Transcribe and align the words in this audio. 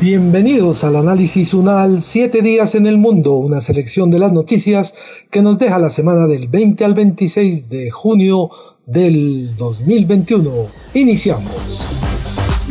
Bienvenidos 0.00 0.84
al 0.84 0.96
análisis 0.96 1.54
UNAL 1.54 2.02
7 2.02 2.42
días 2.42 2.74
en 2.74 2.86
el 2.86 2.98
mundo, 2.98 3.32
una 3.36 3.62
selección 3.62 4.10
de 4.10 4.18
las 4.18 4.30
noticias 4.30 4.92
que 5.30 5.40
nos 5.40 5.58
deja 5.58 5.78
la 5.78 5.88
semana 5.88 6.26
del 6.26 6.48
20 6.48 6.84
al 6.84 6.92
26 6.92 7.70
de 7.70 7.90
junio 7.90 8.50
del 8.84 9.56
2021. 9.56 10.52
Iniciamos. 10.92 11.86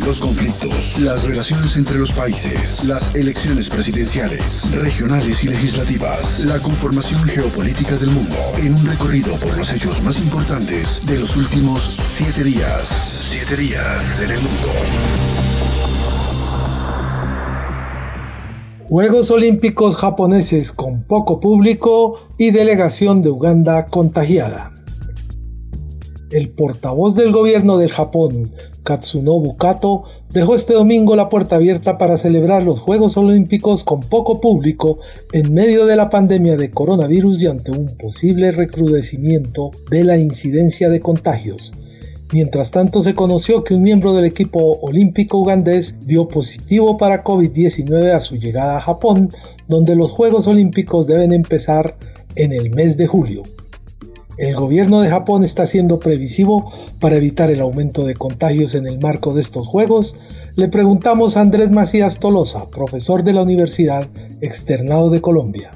Los 0.06 0.20
conflictos, 0.20 1.00
las 1.00 1.24
relaciones 1.24 1.76
entre 1.76 1.98
los 1.98 2.12
países, 2.12 2.84
las 2.84 3.12
elecciones 3.16 3.70
presidenciales, 3.70 4.70
regionales 4.80 5.42
y 5.42 5.48
legislativas, 5.48 6.44
la 6.44 6.60
conformación 6.60 7.24
geopolítica 7.24 7.96
del 7.96 8.12
mundo, 8.12 8.36
en 8.58 8.72
un 8.72 8.86
recorrido 8.86 9.34
por 9.40 9.56
los 9.58 9.72
hechos 9.72 10.00
más 10.04 10.20
importantes 10.20 11.04
de 11.06 11.18
los 11.18 11.36
últimos 11.36 11.98
siete 12.06 12.44
días. 12.44 13.26
Siete 13.30 13.56
días 13.56 14.20
en 14.20 14.30
el 14.30 14.42
mundo. 14.42 14.68
Juegos 18.88 19.32
Olímpicos 19.32 19.96
japoneses 19.96 20.70
con 20.70 21.02
poco 21.02 21.40
público 21.40 22.20
y 22.38 22.52
delegación 22.52 23.20
de 23.20 23.30
Uganda 23.30 23.86
contagiada. 23.86 24.72
El 26.30 26.50
portavoz 26.50 27.16
del 27.16 27.32
gobierno 27.32 27.78
del 27.78 27.90
Japón, 27.90 28.52
Katsunobu 28.84 29.56
Kato, 29.56 30.04
dejó 30.30 30.54
este 30.54 30.74
domingo 30.74 31.16
la 31.16 31.28
puerta 31.28 31.56
abierta 31.56 31.98
para 31.98 32.16
celebrar 32.16 32.62
los 32.62 32.78
Juegos 32.78 33.16
Olímpicos 33.16 33.82
con 33.82 34.02
poco 34.02 34.40
público 34.40 35.00
en 35.32 35.52
medio 35.52 35.86
de 35.86 35.96
la 35.96 36.08
pandemia 36.08 36.56
de 36.56 36.70
coronavirus 36.70 37.42
y 37.42 37.48
ante 37.48 37.72
un 37.72 37.96
posible 37.96 38.52
recrudecimiento 38.52 39.72
de 39.90 40.04
la 40.04 40.16
incidencia 40.16 40.88
de 40.88 41.00
contagios. 41.00 41.74
Mientras 42.32 42.72
tanto, 42.72 43.02
se 43.02 43.14
conoció 43.14 43.62
que 43.62 43.74
un 43.74 43.82
miembro 43.82 44.12
del 44.12 44.24
equipo 44.24 44.78
olímpico 44.80 45.38
ugandés 45.38 45.96
dio 46.06 46.26
positivo 46.26 46.96
para 46.96 47.22
COVID-19 47.22 48.12
a 48.12 48.20
su 48.20 48.36
llegada 48.36 48.78
a 48.78 48.80
Japón, 48.80 49.30
donde 49.68 49.94
los 49.94 50.10
Juegos 50.10 50.48
Olímpicos 50.48 51.06
deben 51.06 51.32
empezar 51.32 51.96
en 52.34 52.52
el 52.52 52.70
mes 52.70 52.96
de 52.96 53.06
julio. 53.06 53.44
El 54.38 54.54
gobierno 54.54 55.00
de 55.00 55.08
Japón 55.08 55.44
está 55.44 55.64
siendo 55.66 55.98
previsivo 55.98 56.70
para 57.00 57.16
evitar 57.16 57.48
el 57.50 57.60
aumento 57.60 58.04
de 58.04 58.14
contagios 58.14 58.74
en 58.74 58.86
el 58.86 58.98
marco 58.98 59.32
de 59.32 59.40
estos 59.40 59.66
Juegos. 59.66 60.16
Le 60.56 60.68
preguntamos 60.68 61.36
a 61.36 61.40
Andrés 61.40 61.70
Macías 61.70 62.20
Tolosa, 62.20 62.68
profesor 62.70 63.22
de 63.22 63.32
la 63.32 63.42
Universidad 63.42 64.08
Externado 64.42 65.10
de 65.10 65.22
Colombia. 65.22 65.72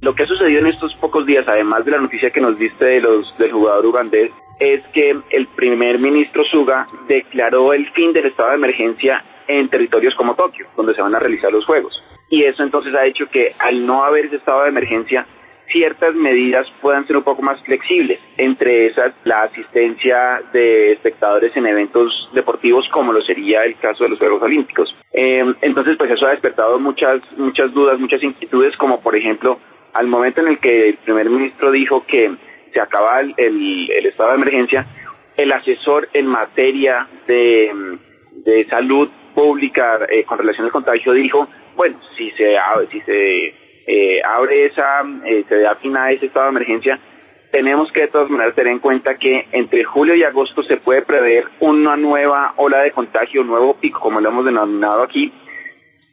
Lo 0.00 0.14
que 0.14 0.22
ha 0.22 0.26
sucedido 0.26 0.60
en 0.60 0.66
estos 0.68 0.94
pocos 0.94 1.26
días, 1.26 1.46
además 1.48 1.84
de 1.84 1.90
la 1.90 2.00
noticia 2.00 2.30
que 2.30 2.40
nos 2.40 2.58
diste 2.58 2.84
del 2.84 3.52
jugador 3.52 3.84
ugandés, 3.84 4.30
es 4.64 4.80
que 4.88 5.16
el 5.30 5.46
primer 5.48 5.98
ministro 5.98 6.44
Suga 6.44 6.86
declaró 7.06 7.72
el 7.72 7.88
fin 7.90 8.12
del 8.12 8.26
estado 8.26 8.50
de 8.50 8.56
emergencia 8.56 9.24
en 9.46 9.68
territorios 9.68 10.14
como 10.14 10.34
Tokio, 10.34 10.66
donde 10.76 10.94
se 10.94 11.02
van 11.02 11.14
a 11.14 11.18
realizar 11.18 11.52
los 11.52 11.66
Juegos. 11.66 12.02
Y 12.30 12.44
eso 12.44 12.62
entonces 12.62 12.94
ha 12.94 13.04
hecho 13.04 13.28
que 13.28 13.52
al 13.58 13.86
no 13.86 14.04
haber 14.04 14.26
ese 14.26 14.36
estado 14.36 14.62
de 14.62 14.70
emergencia, 14.70 15.26
ciertas 15.68 16.14
medidas 16.14 16.66
puedan 16.80 17.06
ser 17.06 17.16
un 17.16 17.22
poco 17.22 17.42
más 17.42 17.60
flexibles, 17.62 18.18
entre 18.36 18.86
esas 18.86 19.12
la 19.24 19.42
asistencia 19.44 20.42
de 20.52 20.92
espectadores 20.92 21.56
en 21.56 21.66
eventos 21.66 22.28
deportivos 22.32 22.88
como 22.88 23.12
lo 23.12 23.22
sería 23.22 23.64
el 23.64 23.76
caso 23.76 24.04
de 24.04 24.10
los 24.10 24.18
Juegos 24.18 24.42
Olímpicos. 24.42 24.94
Eh, 25.12 25.44
entonces 25.62 25.96
pues 25.96 26.10
eso 26.10 26.26
ha 26.26 26.30
despertado 26.30 26.78
muchas, 26.78 27.20
muchas 27.36 27.72
dudas, 27.72 27.98
muchas 27.98 28.22
inquietudes, 28.22 28.76
como 28.76 29.00
por 29.00 29.16
ejemplo 29.16 29.58
al 29.92 30.08
momento 30.08 30.40
en 30.40 30.48
el 30.48 30.58
que 30.58 30.88
el 30.88 30.96
primer 30.96 31.30
ministro 31.30 31.70
dijo 31.70 32.04
que 32.04 32.34
se 32.74 32.80
acaba 32.80 33.20
el, 33.20 33.88
estado 34.04 34.30
de 34.30 34.36
emergencia, 34.36 34.86
el 35.36 35.52
asesor 35.52 36.08
en 36.12 36.26
materia 36.26 37.08
de, 37.26 37.88
salud 38.68 39.08
pública 39.34 40.00
eh, 40.10 40.24
con 40.24 40.38
relación 40.38 40.66
al 40.66 40.72
contagio 40.72 41.12
dijo, 41.12 41.48
bueno, 41.76 41.98
si 42.16 42.30
se, 42.32 42.56
si 42.90 43.00
se 43.00 43.54
eh, 43.86 44.22
abre 44.22 44.66
esa, 44.66 45.02
eh, 45.24 45.44
se 45.48 45.60
da 45.60 45.76
fin 45.76 45.96
a 45.96 46.10
ese 46.10 46.26
estado 46.26 46.46
de 46.46 46.50
emergencia, 46.50 47.00
tenemos 47.50 47.90
que 47.92 48.02
de 48.02 48.08
todas 48.08 48.28
maneras 48.28 48.54
tener 48.54 48.72
en 48.72 48.80
cuenta 48.80 49.16
que 49.16 49.46
entre 49.52 49.84
julio 49.84 50.14
y 50.14 50.24
agosto 50.24 50.64
se 50.64 50.76
puede 50.76 51.02
prever 51.02 51.44
una 51.60 51.96
nueva 51.96 52.54
ola 52.56 52.80
de 52.80 52.90
contagio, 52.90 53.42
un 53.42 53.46
nuevo 53.48 53.74
pico, 53.74 54.00
como 54.00 54.20
lo 54.20 54.28
hemos 54.28 54.44
denominado 54.44 55.02
aquí, 55.02 55.32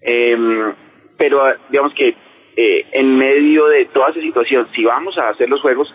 em, 0.01 0.73
pero 1.17 1.41
digamos 1.69 1.93
que 1.93 2.15
en 2.55 3.17
medio 3.17 3.67
de 3.67 3.85
toda 3.85 4.09
esa 4.09 4.19
situación, 4.19 4.67
si 4.75 4.83
vamos 4.83 5.17
a 5.17 5.29
hacer 5.29 5.49
los 5.49 5.61
juegos, 5.61 5.91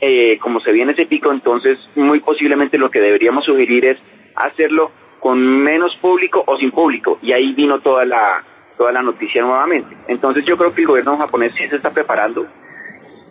eh, 0.00 0.38
como 0.38 0.60
se 0.60 0.72
viene 0.72 0.92
ese 0.92 1.06
pico, 1.06 1.32
entonces 1.32 1.78
muy 1.96 2.20
posiblemente 2.20 2.78
lo 2.78 2.90
que 2.90 3.00
deberíamos 3.00 3.44
sugerir 3.44 3.84
es 3.84 3.98
hacerlo 4.34 4.92
con 5.20 5.40
menos 5.40 5.96
público 5.96 6.44
o 6.46 6.56
sin 6.58 6.70
público. 6.70 7.18
Y 7.22 7.32
ahí 7.32 7.52
vino 7.54 7.80
toda 7.80 8.04
la, 8.04 8.44
toda 8.76 8.92
la 8.92 9.02
noticia 9.02 9.42
nuevamente. 9.42 9.96
Entonces 10.06 10.44
yo 10.44 10.56
creo 10.56 10.72
que 10.72 10.82
el 10.82 10.86
gobierno 10.86 11.18
japonés 11.18 11.52
sí 11.58 11.66
se 11.68 11.76
está 11.76 11.90
preparando. 11.92 12.46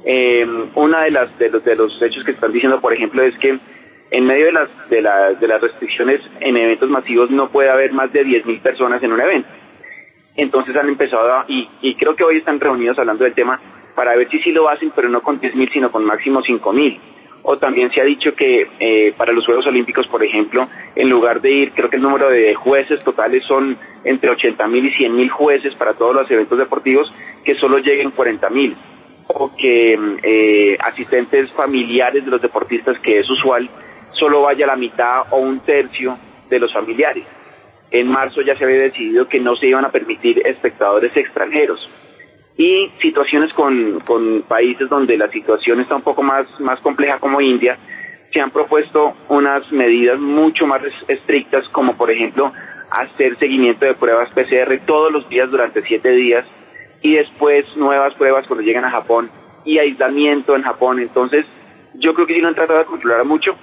Eh, 0.04 0.46
una 0.76 1.02
de 1.02 1.12
las 1.12 1.38
de 1.40 1.50
los, 1.50 1.64
de 1.64 1.76
los 1.76 2.02
hechos 2.02 2.24
que 2.24 2.32
están 2.32 2.52
diciendo, 2.52 2.82
por 2.82 2.94
ejemplo, 2.94 3.22
es 3.24 3.38
que 3.38 3.58
en 4.10 4.26
medio 4.26 4.46
de 4.46 4.52
las, 4.54 4.70
de, 4.90 5.02
de 5.40 5.48
las 5.48 5.62
restricciones 5.62 6.22
en 6.40 6.56
eventos 6.56 6.90
masivos 6.90 7.30
no 7.30 7.50
puede 7.50 7.70
haber 7.70 7.92
más 7.94 8.12
de 8.14 8.26
10.000 8.26 8.62
personas 8.62 9.04
en 9.04 9.12
un 9.12 9.20
evento. 9.20 9.50
Entonces 10.36 10.76
han 10.76 10.88
empezado, 10.88 11.44
y, 11.48 11.68
y 11.82 11.96
creo 11.96 12.16
que 12.16 12.24
hoy 12.24 12.38
están 12.38 12.60
reunidos 12.60 13.00
hablando 13.00 13.24
del 13.24 13.34
tema, 13.34 13.60
para 13.98 14.16
ver 14.16 14.30
si 14.30 14.38
sí 14.44 14.52
lo 14.52 14.70
hacen, 14.70 14.92
pero 14.96 15.10
no 15.10 15.24
con 15.24 15.42
10.000, 15.42 15.74
sino 15.74 15.92
con 15.92 16.06
máximo 16.06 16.44
5.000. 16.44 17.00
O 17.42 17.58
también 17.58 17.92
se 17.92 18.00
ha 18.00 18.04
dicho 18.04 18.36
que 18.36 18.68
eh, 18.80 19.12
para 19.18 19.34
los 19.34 19.44
Juegos 19.44 19.66
Olímpicos, 19.66 20.06
por 20.06 20.24
ejemplo, 20.24 20.70
en 20.96 21.10
lugar 21.10 21.42
de 21.42 21.52
ir, 21.52 21.72
creo 21.72 21.90
que 21.90 21.96
el 21.96 22.04
número 22.04 22.30
de 22.30 22.54
jueces 22.54 23.04
totales 23.04 23.44
son 23.46 23.76
entre 24.04 24.30
80.000 24.30 24.86
y 24.86 25.04
100.000 25.04 25.30
jueces 25.32 25.74
para 25.74 25.96
todos 25.96 26.14
los 26.14 26.30
eventos 26.30 26.60
deportivos, 26.60 27.12
que 27.44 27.56
solo 27.56 27.80
lleguen 27.80 28.14
40.000. 28.14 28.76
O 29.30 29.56
que 29.56 29.98
eh, 30.22 30.78
asistentes 30.80 31.50
familiares 31.54 32.24
de 32.24 32.30
los 32.30 32.42
deportistas, 32.42 33.00
que 33.00 33.18
es 33.18 33.28
usual, 33.28 33.68
solo 34.12 34.44
vaya 34.44 34.68
la 34.68 34.76
mitad 34.76 35.24
o 35.32 35.38
un 35.38 35.62
tercio 35.62 36.20
de 36.48 36.60
los 36.60 36.72
familiares. 36.72 37.24
En 37.90 38.10
marzo 38.10 38.42
ya 38.44 38.56
se 38.56 38.64
había 38.64 38.78
decidido 38.78 39.28
que 39.28 39.40
no 39.40 39.56
se 39.56 39.66
iban 39.66 39.86
a 39.86 39.92
permitir 39.92 40.46
espectadores 40.46 41.18
extranjeros 41.18 41.90
y 42.58 42.92
situaciones 43.00 43.54
con, 43.54 44.00
con 44.02 44.42
países 44.42 44.90
donde 44.90 45.18
la 45.18 45.30
situación 45.30 45.80
está 45.80 45.96
un 45.96 46.02
poco 46.02 46.24
más, 46.24 46.48
más 46.60 46.80
compleja 46.80 47.20
como 47.20 47.40
India, 47.40 47.78
se 48.34 48.42
han 48.42 48.52
propuesto 48.52 49.16
unas 49.30 49.72
medidas 49.72 50.20
mucho 50.20 50.66
más 50.66 50.82
estrictas 51.08 51.70
como 51.70 51.96
por 51.96 52.12
ejemplo 52.12 52.52
hacer 52.90 53.38
seguimiento 53.38 53.86
de 53.86 53.94
pruebas 53.94 54.30
PCR 54.30 54.80
todos 54.86 55.12
los 55.12 55.30
días 55.30 55.50
durante 55.50 55.84
siete 55.84 56.12
días 56.12 56.46
y 57.02 57.16
después 57.16 57.66
nuevas 57.76 58.14
pruebas 58.16 58.48
cuando 58.48 58.66
llegan 58.66 58.86
a 58.86 58.92
Japón 58.92 59.30
y 59.64 59.78
aislamiento 59.78 60.56
en 60.56 60.64
Japón. 60.64 61.00
Entonces 61.00 61.46
yo 61.94 62.14
creo 62.14 62.28
que 62.28 62.34
sí 62.34 62.42
lo 62.42 62.48
han 62.48 62.56
tratado 62.56 62.80
de 62.80 62.86
controlar 62.86 63.26
mucho 63.26 63.56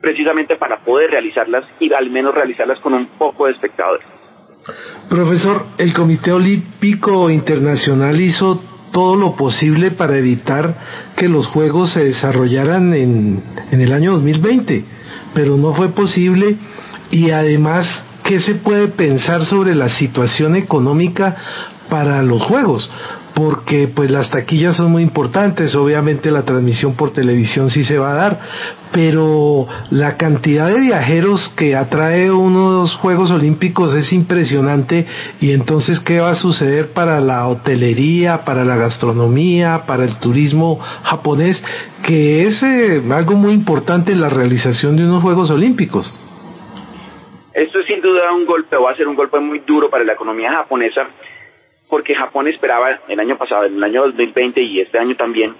precisamente 0.00 0.56
para 0.56 0.80
poder 0.80 1.10
realizarlas 1.10 1.64
y 1.78 1.92
al 1.92 2.10
menos 2.10 2.34
realizarlas 2.34 2.80
con 2.80 2.94
un 2.94 3.06
poco 3.06 3.46
de 3.46 3.52
espectadores. 3.52 4.11
Profesor, 5.08 5.66
el 5.78 5.92
Comité 5.92 6.32
Olímpico 6.32 7.28
Internacional 7.30 8.20
hizo 8.20 8.60
todo 8.92 9.16
lo 9.16 9.34
posible 9.36 9.90
para 9.90 10.16
evitar 10.18 11.12
que 11.16 11.28
los 11.28 11.46
Juegos 11.46 11.92
se 11.92 12.04
desarrollaran 12.04 12.94
en, 12.94 13.42
en 13.70 13.80
el 13.80 13.92
año 13.92 14.12
2020, 14.12 14.84
pero 15.34 15.56
no 15.56 15.74
fue 15.74 15.88
posible 15.90 16.56
y 17.10 17.30
además, 17.30 18.02
¿qué 18.24 18.40
se 18.40 18.54
puede 18.56 18.88
pensar 18.88 19.44
sobre 19.44 19.74
la 19.74 19.88
situación 19.88 20.56
económica 20.56 21.36
para 21.88 22.22
los 22.22 22.42
Juegos? 22.42 22.88
Porque 23.34 23.88
pues 23.88 24.10
las 24.10 24.30
taquillas 24.30 24.76
son 24.76 24.92
muy 24.92 25.02
importantes, 25.02 25.74
obviamente 25.74 26.30
la 26.30 26.44
transmisión 26.44 26.94
por 26.94 27.12
televisión 27.12 27.70
sí 27.70 27.84
se 27.84 27.98
va 27.98 28.12
a 28.12 28.14
dar, 28.14 28.40
pero 28.92 29.66
la 29.90 30.16
cantidad 30.16 30.68
de 30.68 30.80
viajeros 30.80 31.48
que 31.56 31.74
atrae 31.74 32.30
uno 32.30 32.70
de 32.70 32.76
los 32.82 32.94
Juegos 32.96 33.30
Olímpicos 33.30 33.94
es 33.94 34.12
impresionante. 34.12 35.06
Y 35.40 35.52
entonces 35.52 35.98
qué 36.00 36.20
va 36.20 36.30
a 36.30 36.34
suceder 36.34 36.92
para 36.92 37.20
la 37.20 37.48
hotelería, 37.48 38.44
para 38.44 38.64
la 38.64 38.76
gastronomía, 38.76 39.84
para 39.86 40.04
el 40.04 40.18
turismo 40.18 40.78
japonés, 40.78 41.62
que 42.04 42.46
es 42.46 42.62
eh, 42.62 43.02
algo 43.10 43.34
muy 43.34 43.54
importante 43.54 44.14
la 44.14 44.28
realización 44.28 44.96
de 44.96 45.04
unos 45.04 45.22
Juegos 45.22 45.50
Olímpicos. 45.50 46.14
Esto 47.54 47.80
es 47.80 47.86
sin 47.86 48.00
duda 48.00 48.32
un 48.32 48.46
golpe, 48.46 48.76
va 48.76 48.90
a 48.90 48.96
ser 48.96 49.08
un 49.08 49.14
golpe 49.14 49.38
muy 49.40 49.60
duro 49.60 49.90
para 49.90 50.04
la 50.04 50.14
economía 50.14 50.52
japonesa 50.52 51.08
porque 51.92 52.14
Japón 52.14 52.48
esperaba 52.48 53.00
el 53.06 53.20
año 53.20 53.36
pasado, 53.36 53.66
en 53.66 53.74
el 53.74 53.84
año 53.84 54.04
2020 54.04 54.62
y 54.62 54.80
este 54.80 54.98
año 54.98 55.14
también, 55.14 55.54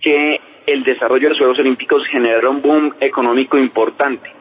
que 0.00 0.40
el 0.64 0.82
desarrollo 0.82 1.24
de 1.24 1.28
los 1.28 1.38
Juegos 1.38 1.58
Olímpicos 1.58 2.06
genera 2.06 2.48
un 2.48 2.62
boom 2.62 2.94
económico 3.00 3.58
importante, 3.58 4.32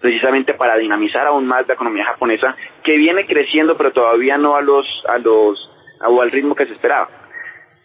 precisamente 0.00 0.54
para 0.54 0.78
dinamizar 0.78 1.26
aún 1.26 1.46
más 1.46 1.68
la 1.68 1.74
economía 1.74 2.06
japonesa, 2.06 2.56
que 2.82 2.96
viene 2.96 3.26
creciendo, 3.26 3.76
pero 3.76 3.92
todavía 3.92 4.38
no 4.38 4.56
a 4.56 4.62
los, 4.62 4.86
a 5.06 5.18
los, 5.18 5.70
o 6.00 6.22
al 6.22 6.30
ritmo 6.30 6.54
que 6.54 6.64
se 6.64 6.72
esperaba. 6.72 7.10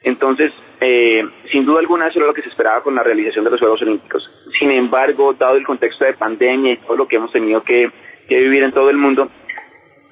Entonces, 0.01 0.53
eh, 0.79 1.21
sin 1.51 1.65
duda 1.65 1.81
alguna 1.81 2.07
eso 2.07 2.19
era 2.19 2.27
lo 2.27 2.33
que 2.33 2.43
se 2.43 2.49
esperaba 2.49 2.81
con 2.81 2.95
la 2.95 3.03
realización 3.03 3.43
de 3.43 3.51
los 3.51 3.59
Juegos 3.59 3.81
Olímpicos. 3.81 4.31
Sin 4.57 4.71
embargo, 4.71 5.33
dado 5.33 5.57
el 5.57 5.65
contexto 5.65 6.05
de 6.05 6.13
pandemia 6.13 6.71
y 6.71 6.77
todo 6.77 6.95
lo 6.95 7.09
que 7.09 7.17
hemos 7.17 7.33
tenido 7.33 7.61
que, 7.61 7.91
que 8.25 8.39
vivir 8.39 8.63
en 8.63 8.71
todo 8.71 8.89
el 8.89 8.95
mundo, 8.95 9.29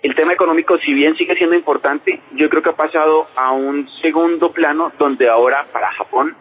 el 0.03 0.15
tema 0.15 0.33
económico, 0.33 0.77
si 0.79 0.93
bien 0.93 1.15
sigue 1.15 1.35
siendo 1.37 1.55
importante, 1.55 2.21
yo 2.33 2.49
creo 2.49 2.61
que 2.61 2.69
ha 2.69 2.75
pasado 2.75 3.25
a 3.37 3.53
un 3.53 3.89
segundo 4.01 4.51
plano 4.51 4.91
donde 4.99 5.29
ahora 5.29 5.65
para 5.71 5.93
Japón 5.93 6.35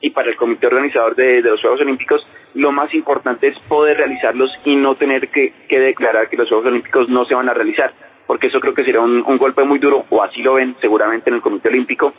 y 0.00 0.10
para 0.10 0.30
el 0.30 0.36
comité 0.36 0.66
organizador 0.66 1.14
de, 1.14 1.40
los 1.40 1.60
Juegos 1.60 1.80
Olímpicos, 1.80 2.26
lo 2.54 2.72
más 2.72 2.92
importante 2.92 3.46
es 3.46 3.58
poder 3.68 3.98
realizarlos 3.98 4.50
y 4.64 4.74
no 4.74 4.96
tener 4.96 5.28
que, 5.28 5.54
declarar 5.68 6.28
que 6.28 6.36
los 6.36 6.48
Juegos 6.48 6.66
Olímpicos 6.66 7.08
no 7.08 7.24
se 7.24 7.36
van 7.36 7.48
a 7.48 7.54
realizar, 7.54 7.94
porque 8.26 8.48
eso 8.48 8.58
creo 8.58 8.74
que 8.74 8.84
sería 8.84 9.00
un, 9.00 9.22
golpe 9.38 9.62
muy 9.62 9.78
duro, 9.78 10.04
o 10.10 10.20
así 10.20 10.42
lo 10.42 10.54
ven 10.54 10.74
seguramente 10.80 11.30
en 11.30 11.36
el 11.36 11.40
Comité 11.40 11.68
Olímpico, 11.68 12.12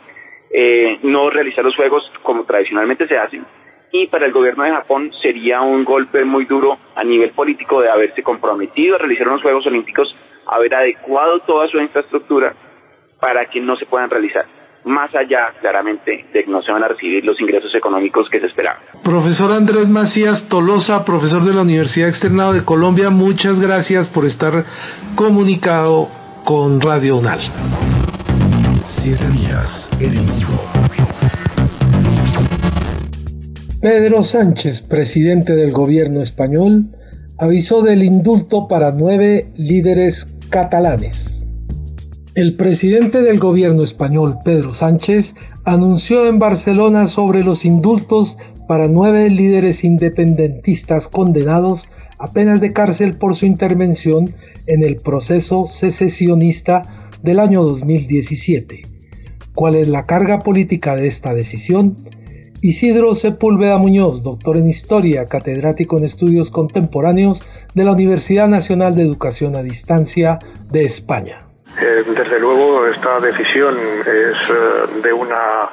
eh, 0.50 0.98
no 1.02 1.28
realizar 1.28 1.62
los 1.62 1.76
Juegos 1.76 2.10
como 2.22 2.44
tradicionalmente 2.44 3.06
se 3.06 3.18
hacen. 3.18 3.44
Y 3.92 4.06
para 4.06 4.24
el 4.24 4.32
gobierno 4.32 4.64
de 4.64 4.70
Japón 4.70 5.12
sería 5.20 5.60
un 5.60 5.84
golpe 5.84 6.24
muy 6.24 6.46
duro 6.46 6.78
a 6.94 7.04
nivel 7.04 7.30
político 7.32 7.82
de 7.82 7.90
haberse 7.90 8.22
comprometido 8.22 8.96
a 8.96 8.98
realizar 8.98 9.28
unos 9.28 9.42
Juegos 9.42 9.66
Olímpicos, 9.66 10.16
haber 10.46 10.74
adecuado 10.74 11.40
toda 11.40 11.68
su 11.68 11.78
infraestructura 11.78 12.54
para 13.20 13.46
que 13.46 13.60
no 13.60 13.76
se 13.76 13.86
puedan 13.86 14.10
realizar 14.10 14.46
más 14.84 15.12
allá 15.16 15.52
claramente 15.60 16.26
de 16.32 16.44
que 16.44 16.50
no 16.50 16.62
se 16.62 16.70
van 16.70 16.84
a 16.84 16.88
recibir 16.88 17.24
los 17.24 17.40
ingresos 17.40 17.74
económicos 17.74 18.30
que 18.30 18.38
se 18.38 18.46
esperaban. 18.46 18.80
Profesor 19.02 19.50
Andrés 19.50 19.88
Macías 19.88 20.48
Tolosa, 20.48 21.04
profesor 21.04 21.44
de 21.44 21.52
la 21.52 21.62
Universidad 21.62 22.08
Externado 22.08 22.52
de 22.52 22.64
Colombia, 22.64 23.10
muchas 23.10 23.58
gracias 23.58 24.08
por 24.08 24.24
estar 24.24 24.64
comunicado 25.16 26.08
con 26.44 26.80
Radio 26.80 27.16
UNAL. 27.18 27.40
Siete 28.84 29.28
días 29.30 29.90
en 30.00 30.24
Pedro 33.80 34.22
Sánchez, 34.22 34.82
presidente 34.82 35.54
del 35.54 35.72
gobierno 35.72 36.20
español, 36.20 36.86
avisó 37.38 37.82
del 37.82 38.02
indulto 38.02 38.68
para 38.68 38.92
nueve 38.92 39.48
líderes 39.56 40.35
catalanes. 40.56 41.46
El 42.34 42.56
presidente 42.56 43.20
del 43.20 43.38
gobierno 43.38 43.82
español, 43.82 44.38
Pedro 44.42 44.72
Sánchez, 44.72 45.34
anunció 45.66 46.26
en 46.26 46.38
Barcelona 46.38 47.08
sobre 47.08 47.44
los 47.44 47.66
indultos 47.66 48.38
para 48.66 48.88
nueve 48.88 49.28
líderes 49.28 49.84
independentistas 49.84 51.08
condenados 51.08 51.90
a 52.18 52.32
penas 52.32 52.62
de 52.62 52.72
cárcel 52.72 53.16
por 53.16 53.34
su 53.34 53.44
intervención 53.44 54.34
en 54.66 54.82
el 54.82 54.96
proceso 54.96 55.66
secesionista 55.66 56.84
del 57.22 57.38
año 57.38 57.62
2017. 57.62 58.86
¿Cuál 59.54 59.74
es 59.74 59.88
la 59.88 60.06
carga 60.06 60.38
política 60.38 60.96
de 60.96 61.06
esta 61.06 61.34
decisión? 61.34 61.98
Isidro 62.62 63.14
Sepúlveda 63.14 63.78
Muñoz, 63.78 64.22
doctor 64.22 64.56
en 64.56 64.66
Historia, 64.66 65.26
catedrático 65.28 65.98
en 65.98 66.04
Estudios 66.04 66.50
Contemporáneos 66.50 67.44
de 67.74 67.84
la 67.84 67.92
Universidad 67.92 68.48
Nacional 68.48 68.94
de 68.94 69.02
Educación 69.02 69.56
a 69.56 69.62
Distancia 69.62 70.38
de 70.70 70.84
España. 70.84 71.46
Eh, 71.80 72.04
desde 72.06 72.40
luego 72.40 72.86
esta 72.86 73.20
decisión 73.20 73.76
es 74.00 74.36
eh, 74.48 75.00
de 75.02 75.12
una 75.12 75.70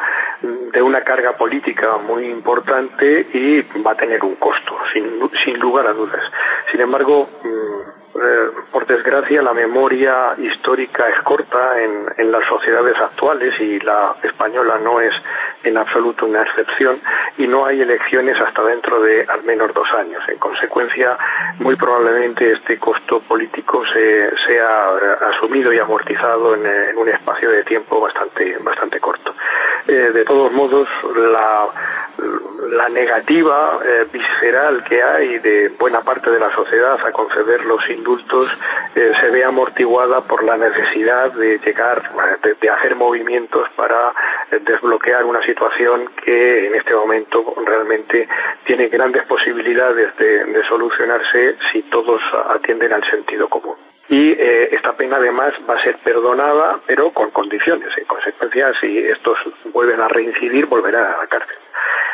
de 0.74 0.82
una 0.82 1.02
carga 1.02 1.38
política 1.38 1.98
muy 2.06 2.26
importante 2.26 3.28
y 3.34 3.62
va 3.82 3.92
a 3.92 3.96
tener 3.96 4.22
un 4.26 4.36
costo, 4.36 4.76
sin, 4.92 5.06
sin 5.46 5.58
lugar 5.60 5.88
a 5.88 5.94
dudas. 5.94 6.22
Sin 6.70 6.82
embargo, 6.82 7.30
mm, 7.44 8.03
eh, 8.16 8.52
por 8.72 8.86
desgracia, 8.86 9.42
la 9.42 9.54
memoria 9.54 10.36
histórica 10.38 11.10
es 11.10 11.20
corta 11.24 11.82
en, 11.82 12.32
las 12.32 12.46
sociedades 12.46 12.96
actuales 13.00 13.60
y 13.60 13.80
la 13.80 14.16
española 14.24 14.80
no 14.84 15.02
es 15.02 15.14
en 15.64 15.78
absoluto 15.78 16.26
una 16.26 16.42
excepción 16.42 17.00
y 17.38 17.48
no 17.48 17.66
hay 17.66 17.82
elecciones 17.82 18.40
hasta 18.40 18.64
dentro 18.64 19.02
de 19.02 19.26
al 19.28 19.44
menos 19.44 19.74
dos 19.74 19.88
años. 19.94 20.22
En 20.28 20.38
consecuencia, 20.38 21.18
muy 21.60 21.76
probablemente 21.76 22.52
este 22.52 22.80
costo 22.80 23.20
político 23.22 23.84
se, 23.86 24.36
sea 24.48 24.90
asumido 25.30 25.74
y 25.74 25.80
amortizado 25.80 26.56
en, 26.56 26.98
un 26.98 27.10
espacio 27.10 27.50
de 27.50 27.64
tiempo 27.64 28.00
bastante, 28.00 28.58
bastante 28.60 29.00
corto. 29.00 29.36
Eh, 29.88 30.12
de 30.14 30.24
todos 30.24 30.52
modos, 30.52 30.88
la, 31.18 31.70
negativa 32.90 33.80
eh, 33.84 34.08
visceral 34.12 34.84
que 34.84 35.02
hay 35.02 35.40
de 35.40 35.70
buena 35.70 36.02
parte 36.02 36.30
de 36.30 36.40
la 36.40 36.54
sociedad 36.54 37.00
a 37.04 37.12
conceder 37.12 37.66
los 37.66 37.84
indultos 38.04 38.48
eh, 38.96 39.14
se 39.22 39.30
ve 39.30 39.46
amortiguada 39.46 40.22
por 40.26 40.44
la 40.44 40.58
necesidad 40.58 41.32
de 41.32 41.58
llegar, 41.60 42.04
de, 42.60 42.70
hacer 42.70 42.96
movimientos 42.96 43.70
para 43.78 44.12
eh, 44.52 44.60
desbloquear 44.60 45.24
una 45.24 45.42
situación 45.46 46.10
que 46.24 46.68
en 46.68 46.76
este 46.76 46.94
momento 46.94 47.56
realmente 47.66 48.28
tiene 48.66 48.90
grandes 48.90 49.24
posibilidades 49.24 50.16
de, 50.18 50.64
solucionarse 50.68 51.56
si 51.72 51.84
todos 51.84 52.22
atienden 52.50 52.94
al 52.94 53.04
sentido 53.10 53.48
común 53.50 53.76
y 54.10 54.32
esta 54.32 54.96
pena 54.96 55.18
además 55.18 55.54
va 55.70 55.76
a 55.76 55.84
ser 55.84 55.98
perdonada 55.98 56.80
pero 56.86 57.12
con 57.12 57.32
condiciones. 57.32 57.90
En 57.98 58.06
consecuencia, 58.06 58.74
si 58.80 58.98
estos 58.98 59.38
vuelven 59.74 60.00
a 60.00 60.08
reincidir, 60.08 60.66
volverán 60.68 61.06
a 61.06 61.18
la 61.18 61.28
cárcel 61.28 61.58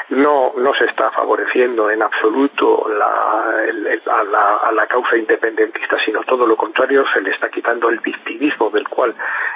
no, 0.10 0.54
no 0.58 0.74
se 0.74 0.86
está 0.86 1.12
favoreciendo 1.12 1.90
en 1.90 2.02
absoluto 2.02 2.88
a, 2.88 4.72
la, 4.72 4.88
causa 4.88 5.18
independentista, 5.18 5.98
sino 6.04 6.24
todo 6.24 6.48
lo 6.48 6.56
contrario, 6.56 7.06
se 7.14 7.22
le 7.22 7.32
está 7.32 7.50
quitando 7.50 7.90
el 7.90 8.00
victimismo 8.00 8.70
del 8.72 8.88
cual 8.88 9.14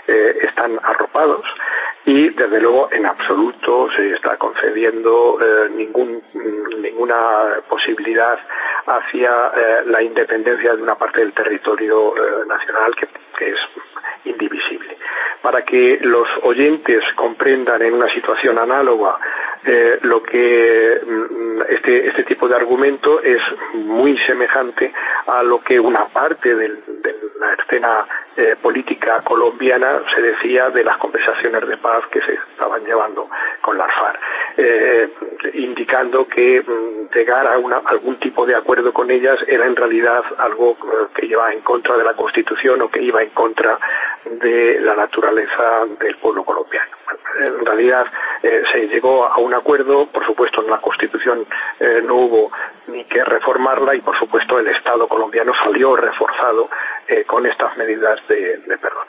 eh, 0.07 0.37
están 0.43 0.79
arropados 0.83 1.45
y 2.05 2.29
desde 2.29 2.59
luego 2.59 2.89
en 2.91 3.05
absoluto 3.05 3.89
se 3.95 4.11
está 4.11 4.37
concediendo 4.37 5.39
eh, 5.41 5.69
ninguna 5.71 7.61
posibilidad 7.67 8.37
hacia 8.85 9.47
eh, 9.55 9.83
la 9.85 10.03
independencia 10.03 10.75
de 10.75 10.83
una 10.83 10.95
parte 10.95 11.21
del 11.21 11.33
territorio 11.33 12.13
nacional 12.47 12.93
que 12.95 13.49
es 13.49 13.59
indivisible. 14.25 14.97
Para 15.41 15.63
que 15.65 15.99
los 16.01 16.27
oyentes 16.43 17.03
comprendan 17.15 17.81
en 17.81 17.93
una 17.93 18.09
situación 18.13 18.57
análoga 18.57 19.19
eh, 19.65 19.99
lo 20.01 20.21
que 20.21 21.01
mm, 21.05 21.61
este, 21.69 22.07
este 22.07 22.23
tipo 22.23 22.47
de 22.47 22.55
argumento 22.55 23.21
es 23.21 23.41
muy 23.73 24.17
semejante 24.19 24.91
a 25.27 25.41
lo 25.43 25.61
que 25.61 25.79
una 25.79 26.05
parte 26.07 26.53
de 26.55 26.67
la 27.39 27.53
escena 27.53 28.07
eh, 28.35 28.55
política 28.61 29.21
colombiana 29.21 30.01
se 30.13 30.21
decía 30.21 30.69
de 30.69 30.83
las 30.83 30.97
conversaciones 30.97 31.67
de 31.67 31.77
paz 31.77 32.05
que 32.11 32.21
se 32.21 32.33
estaban 32.33 32.83
llevando 32.83 33.29
con 33.61 33.77
la 33.77 33.87
FARC, 33.87 34.19
eh, 34.57 35.09
indicando 35.53 36.27
que 36.27 36.61
mm, 36.61 37.13
llegar 37.13 37.47
a 37.47 37.53
algún 37.53 38.15
tipo 38.19 38.45
de 38.45 38.55
acuerdo 38.55 38.91
con 38.91 39.11
ellas 39.11 39.37
era 39.47 39.65
en 39.65 39.75
realidad 39.75 40.23
algo 40.37 40.77
que 41.13 41.25
iba 41.25 41.53
en 41.53 41.61
contra 41.61 41.95
de 41.95 42.03
la 42.03 42.15
Constitución 42.15 42.81
o 42.81 42.89
que 42.89 43.01
iba 43.01 43.21
en 43.21 43.29
contra 43.29 43.79
de 44.25 44.79
la 44.81 44.95
naturaleza 44.95 45.85
del 45.99 46.15
pueblo 46.17 46.43
colombiano. 46.43 46.91
En 47.41 47.65
realidad 47.65 48.05
eh, 48.41 48.61
se 48.71 48.87
llegó 48.87 49.25
a 49.25 49.37
un 49.37 49.53
acuerdo, 49.53 50.07
por 50.07 50.25
supuesto 50.25 50.63
en 50.63 50.69
la 50.69 50.79
Constitución 50.79 51.45
eh, 51.79 52.01
no 52.05 52.15
hubo 52.15 52.51
ni 52.87 53.03
que 53.05 53.23
reformarla 53.23 53.95
y 53.95 54.01
por 54.01 54.17
supuesto 54.17 54.59
el 54.59 54.67
Estado 54.67 55.07
colombiano 55.07 55.51
salió 55.63 55.95
reforzado 55.95 56.69
eh, 57.07 57.23
con 57.25 57.45
estas 57.45 57.75
medidas 57.77 58.19
de, 58.27 58.61
perdón. 58.67 59.07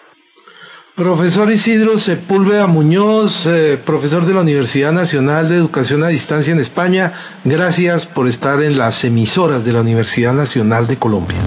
Profesor 0.97 1.51
Isidro 1.51 1.99
Sepúlveda 1.99 2.69
Muñoz, 2.69 3.49
profesor 3.85 4.25
de 4.25 4.33
la 4.33 4.43
Universidad 4.43 4.93
Nacional 4.93 5.49
de 5.49 5.57
Educación 5.57 6.05
a 6.05 6.09
Distancia 6.09 6.53
en 6.53 6.61
España, 6.61 7.41
gracias 7.45 8.07
por 8.07 8.29
estar 8.29 8.63
en 8.63 8.79
las 8.79 9.03
emisoras 9.03 9.65
de 9.65 9.73
la 9.73 9.81
Universidad 9.81 10.33
Nacional 10.33 10.87
de 10.87 10.97
Colombia. 10.97 11.39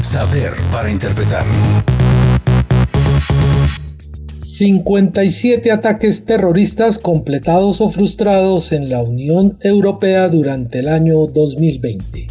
Saber 0.00 0.52
para 0.72 0.90
interpretar. 0.90 1.44
57 4.48 5.70
ataques 5.70 6.24
terroristas 6.24 6.98
completados 6.98 7.82
o 7.82 7.90
frustrados 7.90 8.72
en 8.72 8.88
la 8.88 9.02
Unión 9.02 9.58
Europea 9.60 10.26
durante 10.30 10.78
el 10.78 10.88
año 10.88 11.26
2020. 11.26 12.28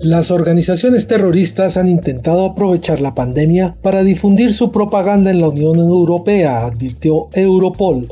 Las 0.00 0.30
organizaciones 0.30 1.06
terroristas 1.06 1.78
han 1.78 1.88
intentado 1.88 2.44
aprovechar 2.44 3.00
la 3.00 3.14
pandemia 3.14 3.78
para 3.80 4.04
difundir 4.04 4.52
su 4.52 4.70
propaganda 4.70 5.30
en 5.30 5.40
la 5.40 5.48
Unión 5.48 5.78
Europea, 5.78 6.66
advirtió 6.66 7.30
Europol, 7.32 8.06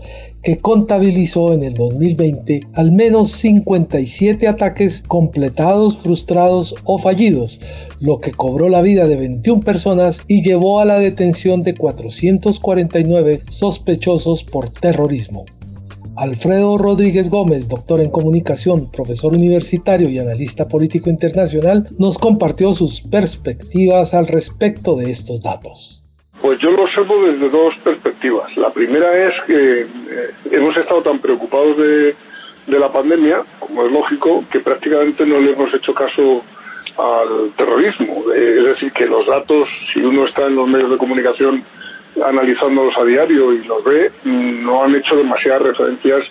que 0.47 0.59
contabilizó 0.59 1.55
en 1.55 1.65
el 1.65 1.75
2020 1.75 2.69
al 2.75 2.93
menos 2.93 3.33
57 3.33 4.47
ataques 4.47 5.03
completados, 5.05 5.97
frustrados 5.97 6.77
o 6.85 6.99
fallidos, 6.99 7.61
lo 7.99 8.21
que 8.21 8.31
cobró 8.31 8.69
la 8.69 8.81
vida 8.81 9.09
de 9.09 9.17
21 9.17 9.63
personas 9.63 10.21
y 10.29 10.45
llevó 10.45 10.79
a 10.79 10.85
la 10.85 11.01
detención 11.01 11.63
de 11.63 11.75
449 11.75 13.41
sospechosos 13.49 14.45
por 14.45 14.71
terrorismo. 14.71 15.47
Alfredo 16.15 16.79
Rodríguez 16.79 17.29
Gómez, 17.29 17.67
doctor 17.67 18.01
en 18.01 18.11
comunicación, 18.11 18.89
profesor 18.93 19.35
universitario 19.35 20.09
y 20.09 20.21
analista 20.21 20.69
político 20.69 21.11
internacional, 21.11 21.89
nos 21.99 22.19
compartió 22.19 22.73
sus 22.73 23.01
perspectivas 23.01 24.15
al 24.15 24.29
respecto 24.29 24.95
de 24.95 25.11
estos 25.11 25.43
datos. 25.43 26.06
Pues 26.41 26.59
yo 26.59 26.71
lo 26.71 26.83
observo 26.83 27.25
desde 27.25 27.49
dos 27.49 27.75
perspectivas. 27.83 28.57
La 28.57 28.71
primera 28.73 29.17
es 29.17 29.35
que 29.47 29.81
eh, 29.81 30.31
hemos 30.51 30.77
estado 30.77 31.03
tan 31.03 31.19
preocupados 31.19 31.77
de, 31.79 32.15
la 32.67 32.93
pandemia, 32.93 33.45
como 33.61 33.87
es 33.87 33.93
lógico, 33.93 34.45
que 34.51 34.61
prácticamente 34.61 35.25
no 35.25 35.39
le 35.39 35.53
hemos 35.53 35.73
hecho 35.73 35.95
caso 35.95 36.43
al 36.99 37.53
terrorismo. 37.57 38.25
Eh, 38.35 38.57
es 38.59 38.65
decir, 38.65 38.93
que 38.93 39.07
los 39.07 39.27
datos, 39.27 39.69
si 39.93 40.01
uno 40.01 40.27
está 40.27 40.47
en 40.47 40.57
los 40.57 40.69
medios 40.69 40.91
de 40.91 40.99
comunicación 40.99 41.65
analizándolos 42.25 42.97
a 42.97 43.05
diario 43.05 43.53
y 43.53 43.65
los 43.65 43.85
ve, 43.85 44.11
no 44.25 44.85
han 44.85 44.95
hecho 44.95 45.17
demasiadas 45.17 45.63
referencias 45.63 46.25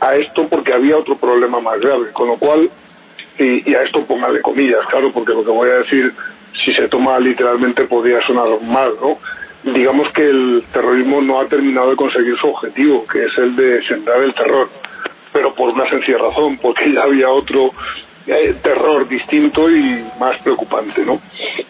a 0.00 0.16
esto 0.16 0.48
porque 0.48 0.72
había 0.72 0.96
otro 0.96 1.16
problema 1.16 1.60
más 1.60 1.78
grave. 1.80 2.12
Con 2.12 2.28
lo 2.28 2.36
cual, 2.36 2.70
y, 3.38 3.74
a 3.74 3.82
esto 3.82 4.04
póngale 4.06 4.40
comillas, 4.40 4.84
claro, 4.90 5.12
porque 5.12 5.32
lo 5.32 5.44
que 5.44 5.50
voy 5.50 5.70
a 5.70 5.78
decir, 5.78 6.12
si 6.64 6.72
se 6.72 6.88
toma 6.88 7.18
literalmente, 7.18 7.84
podría 7.84 8.20
sonar 8.22 8.60
mal, 8.62 8.94
¿no? 9.00 9.18
Digamos 9.62 10.10
que 10.12 10.28
el 10.28 10.64
terrorismo 10.72 11.20
no 11.20 11.40
ha 11.40 11.46
terminado 11.46 11.90
de 11.90 11.96
conseguir 11.96 12.36
su 12.38 12.48
objetivo, 12.48 13.06
que 13.06 13.24
es 13.24 13.38
el 13.38 13.56
de 13.56 13.82
sembrar 13.84 14.22
el 14.22 14.34
terror, 14.34 14.68
pero 15.32 15.54
por 15.54 15.74
una 15.74 15.88
sencilla 15.88 16.18
razón, 16.18 16.58
porque 16.58 16.92
ya 16.92 17.02
había 17.02 17.28
otro 17.28 17.72
eh, 18.26 18.54
terror 18.62 19.08
distinto 19.08 19.70
y 19.70 20.04
más 20.18 20.38
preocupante, 20.42 21.04
¿no? 21.04 21.20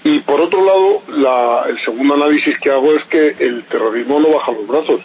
Y 0.04 0.20
por 0.20 0.40
otro 0.40 0.64
lado, 0.64 1.66
el 1.68 1.78
segundo 1.80 2.14
análisis 2.14 2.59
que 2.59 2.70
hago 2.70 2.92
es 2.94 3.04
que 3.09 3.37
el 3.38 3.64
terrorismo 3.64 4.20
no 4.20 4.30
baja 4.30 4.52
los 4.52 4.66
brazos. 4.66 5.00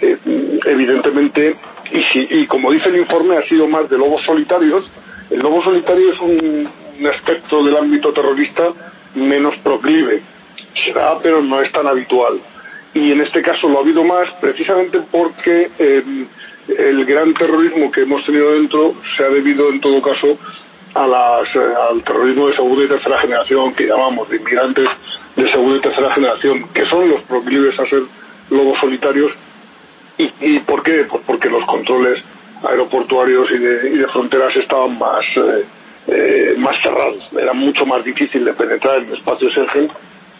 Eh, 0.00 0.16
evidentemente, 0.66 1.56
y, 1.92 2.46
como 2.46 2.70
dice 2.72 2.88
el 2.88 2.96
informe, 2.96 3.36
ha 3.36 3.42
sido 3.42 3.66
más 3.66 3.88
de 3.88 3.98
lobos 3.98 4.22
solitarios. 4.24 4.84
El 5.30 5.40
lobo 5.40 5.62
solitario 5.62 6.12
es 6.12 6.20
un, 6.20 6.68
aspecto 7.06 7.64
del 7.64 7.76
ámbito 7.76 8.12
terrorista 8.12 8.72
menos 9.14 9.56
proclive. 9.58 10.22
Se 10.74 10.92
pero 11.22 11.42
no 11.42 11.60
es 11.60 11.70
tan 11.72 11.86
habitual. 11.86 12.40
Y 12.94 13.12
en 13.12 13.20
este 13.20 13.42
caso 13.42 13.68
lo 13.68 13.78
ha 13.78 13.82
habido 13.82 14.02
más 14.04 14.28
precisamente 14.40 15.00
porque 15.10 15.70
eh, 15.78 16.26
el 16.78 17.04
gran 17.04 17.34
terrorismo 17.34 17.90
que 17.90 18.02
hemos 18.02 18.24
tenido 18.24 18.52
dentro 18.52 18.94
se 19.16 19.24
ha 19.24 19.28
debido 19.28 19.70
en 19.70 19.80
todo 19.80 20.02
caso 20.02 20.38
a 20.94 21.06
las, 21.06 21.54
eh, 21.54 21.74
al 21.90 22.02
terrorismo 22.02 22.48
de 22.48 22.56
segunda 22.56 22.84
y 22.84 22.88
tercera 22.88 23.18
generación 23.20 23.74
que 23.74 23.86
llamamos 23.86 24.28
de 24.28 24.36
inmigrantes 24.36 24.88
de 25.36 25.50
segunda 25.50 25.76
y 25.76 25.80
tercera 25.80 26.12
generación, 26.14 26.68
que 26.74 26.84
son 26.86 27.08
los 27.08 27.22
proclives 27.22 27.78
a 27.78 27.86
ser 27.86 28.02
lobos 28.50 28.78
solitarios. 28.80 29.32
¿Y, 30.18 30.30
y 30.40 30.58
por 30.60 30.82
qué? 30.82 31.06
Pues 31.08 31.22
porque 31.26 31.48
los 31.48 31.64
controles 31.66 32.22
aeroportuarios 32.62 33.50
y 33.52 33.58
de, 33.58 33.90
y 33.90 33.98
de 33.98 34.08
fronteras 34.08 34.54
estaban 34.56 34.98
más, 34.98 35.24
eh, 35.36 35.64
eh, 36.08 36.54
más 36.58 36.76
cerrados. 36.82 37.22
Era 37.38 37.52
mucho 37.52 37.86
más 37.86 38.04
difícil 38.04 38.44
de 38.44 38.52
penetrar 38.52 38.98
en 38.98 39.08
el 39.08 39.14
espacio 39.14 39.50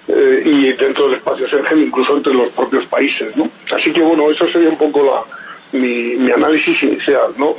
Schengen 0.06 0.64
y 0.64 0.72
dentro 0.72 1.06
del 1.06 1.18
espacio 1.18 1.46
Schengen 1.46 1.82
incluso 1.82 2.16
entre 2.16 2.34
los 2.34 2.52
propios 2.52 2.86
países. 2.86 3.36
¿no? 3.36 3.50
Así 3.72 3.92
que 3.92 4.02
bueno, 4.02 4.30
eso 4.30 4.46
sería 4.48 4.68
un 4.68 4.78
poco 4.78 5.02
la, 5.02 5.78
mi, 5.78 6.16
mi 6.16 6.30
análisis 6.30 6.82
inicial. 6.82 7.34
¿no? 7.36 7.54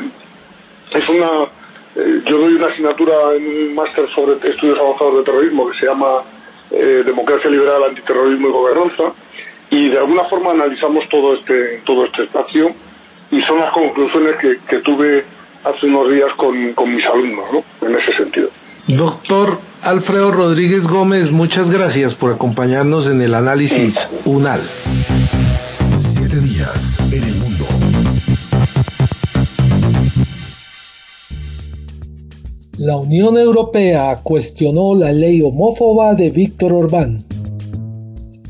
Es 0.91 1.07
una 1.09 1.47
eh, 1.95 2.21
yo 2.25 2.37
doy 2.37 2.53
una 2.53 2.67
asignatura 2.67 3.35
en 3.35 3.45
un 3.45 3.75
máster 3.75 4.09
sobre 4.15 4.33
estudios 4.49 4.79
avanzados 4.79 5.17
de 5.17 5.23
terrorismo 5.23 5.69
que 5.69 5.77
se 5.77 5.85
llama 5.87 6.23
eh, 6.71 7.03
Democracia 7.05 7.49
Liberal, 7.49 7.83
Antiterrorismo 7.83 8.47
y 8.47 8.51
Gobernanza 8.51 9.13
y 9.69 9.89
de 9.89 9.97
alguna 9.97 10.23
forma 10.25 10.51
analizamos 10.51 11.07
todo 11.09 11.35
este, 11.35 11.81
todo 11.85 12.05
este 12.05 12.23
espacio 12.23 12.73
y 13.29 13.41
son 13.41 13.59
las 13.59 13.71
conclusiones 13.71 14.35
que, 14.37 14.77
tuve 14.79 15.25
hace 15.63 15.85
unos 15.85 16.11
días 16.11 16.33
con, 16.35 16.57
mis 16.57 17.05
alumnos, 17.05 17.45
¿no? 17.53 17.87
En 17.87 17.95
ese 17.95 18.13
sentido. 18.13 18.49
Doctor 18.87 19.59
Alfredo 19.83 20.31
Rodríguez 20.31 20.83
Gómez, 20.83 21.31
muchas 21.31 21.69
gracias 21.69 22.15
por 22.15 22.33
acompañarnos 22.33 23.05
en 23.05 23.21
el 23.21 23.35
análisis 23.35 23.93
UNAL. 24.25 24.59
Siete 25.97 26.39
días 26.39 27.13
en 27.13 27.23
el 27.23 27.35
mundo. 27.35 27.65
La 32.79 32.97
Unión 32.97 33.37
Europea 33.37 34.19
cuestionó 34.23 34.95
la 34.95 35.11
ley 35.13 35.43
homófoba 35.43 36.15
de 36.15 36.31
Víctor 36.31 36.73
Orbán. 36.73 37.23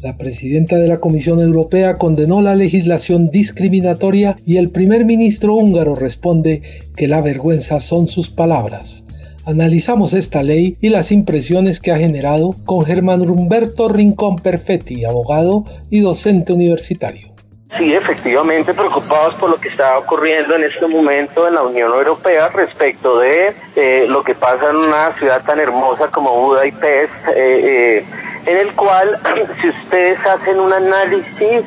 La 0.01 0.17
presidenta 0.17 0.77
de 0.77 0.87
la 0.87 0.99
Comisión 0.99 1.41
Europea 1.41 1.97
condenó 1.97 2.41
la 2.41 2.55
legislación 2.55 3.29
discriminatoria 3.29 4.37
y 4.45 4.57
el 4.57 4.69
primer 4.69 5.03
ministro 5.03 5.55
húngaro 5.55 5.93
responde 5.93 6.61
que 6.95 7.09
la 7.09 7.21
vergüenza 7.21 7.81
son 7.81 8.07
sus 8.07 8.29
palabras. 8.29 9.05
Analizamos 9.45 10.13
esta 10.13 10.43
ley 10.43 10.77
y 10.81 10.89
las 10.89 11.11
impresiones 11.11 11.81
que 11.81 11.91
ha 11.91 11.97
generado 11.97 12.51
con 12.65 12.85
Germán 12.85 13.27
Humberto 13.27 13.89
Rincón 13.89 14.35
Perfetti, 14.35 15.03
abogado 15.03 15.65
y 15.89 16.01
docente 16.01 16.53
universitario. 16.53 17.31
Sí, 17.77 17.91
efectivamente 17.93 18.73
preocupados 18.73 19.33
por 19.35 19.49
lo 19.49 19.59
que 19.59 19.69
está 19.69 19.97
ocurriendo 19.97 20.55
en 20.55 20.63
este 20.65 20.85
momento 20.85 21.47
en 21.47 21.55
la 21.55 21.63
Unión 21.63 21.91
Europea 21.91 22.49
respecto 22.49 23.17
de 23.19 23.55
eh, 23.75 24.05
lo 24.07 24.23
que 24.23 24.35
pasa 24.35 24.69
en 24.69 24.75
una 24.75 25.17
ciudad 25.17 25.43
tan 25.43 25.59
hermosa 25.59 26.11
como 26.11 26.47
Budapest, 26.47 27.13
eh, 27.29 27.33
eh, 27.35 28.05
en 28.45 28.57
el 28.57 28.75
cual 28.75 29.19
si 29.61 29.69
ustedes 29.69 30.19
hacen 30.19 30.59
un 30.59 30.71
análisis, 30.71 31.63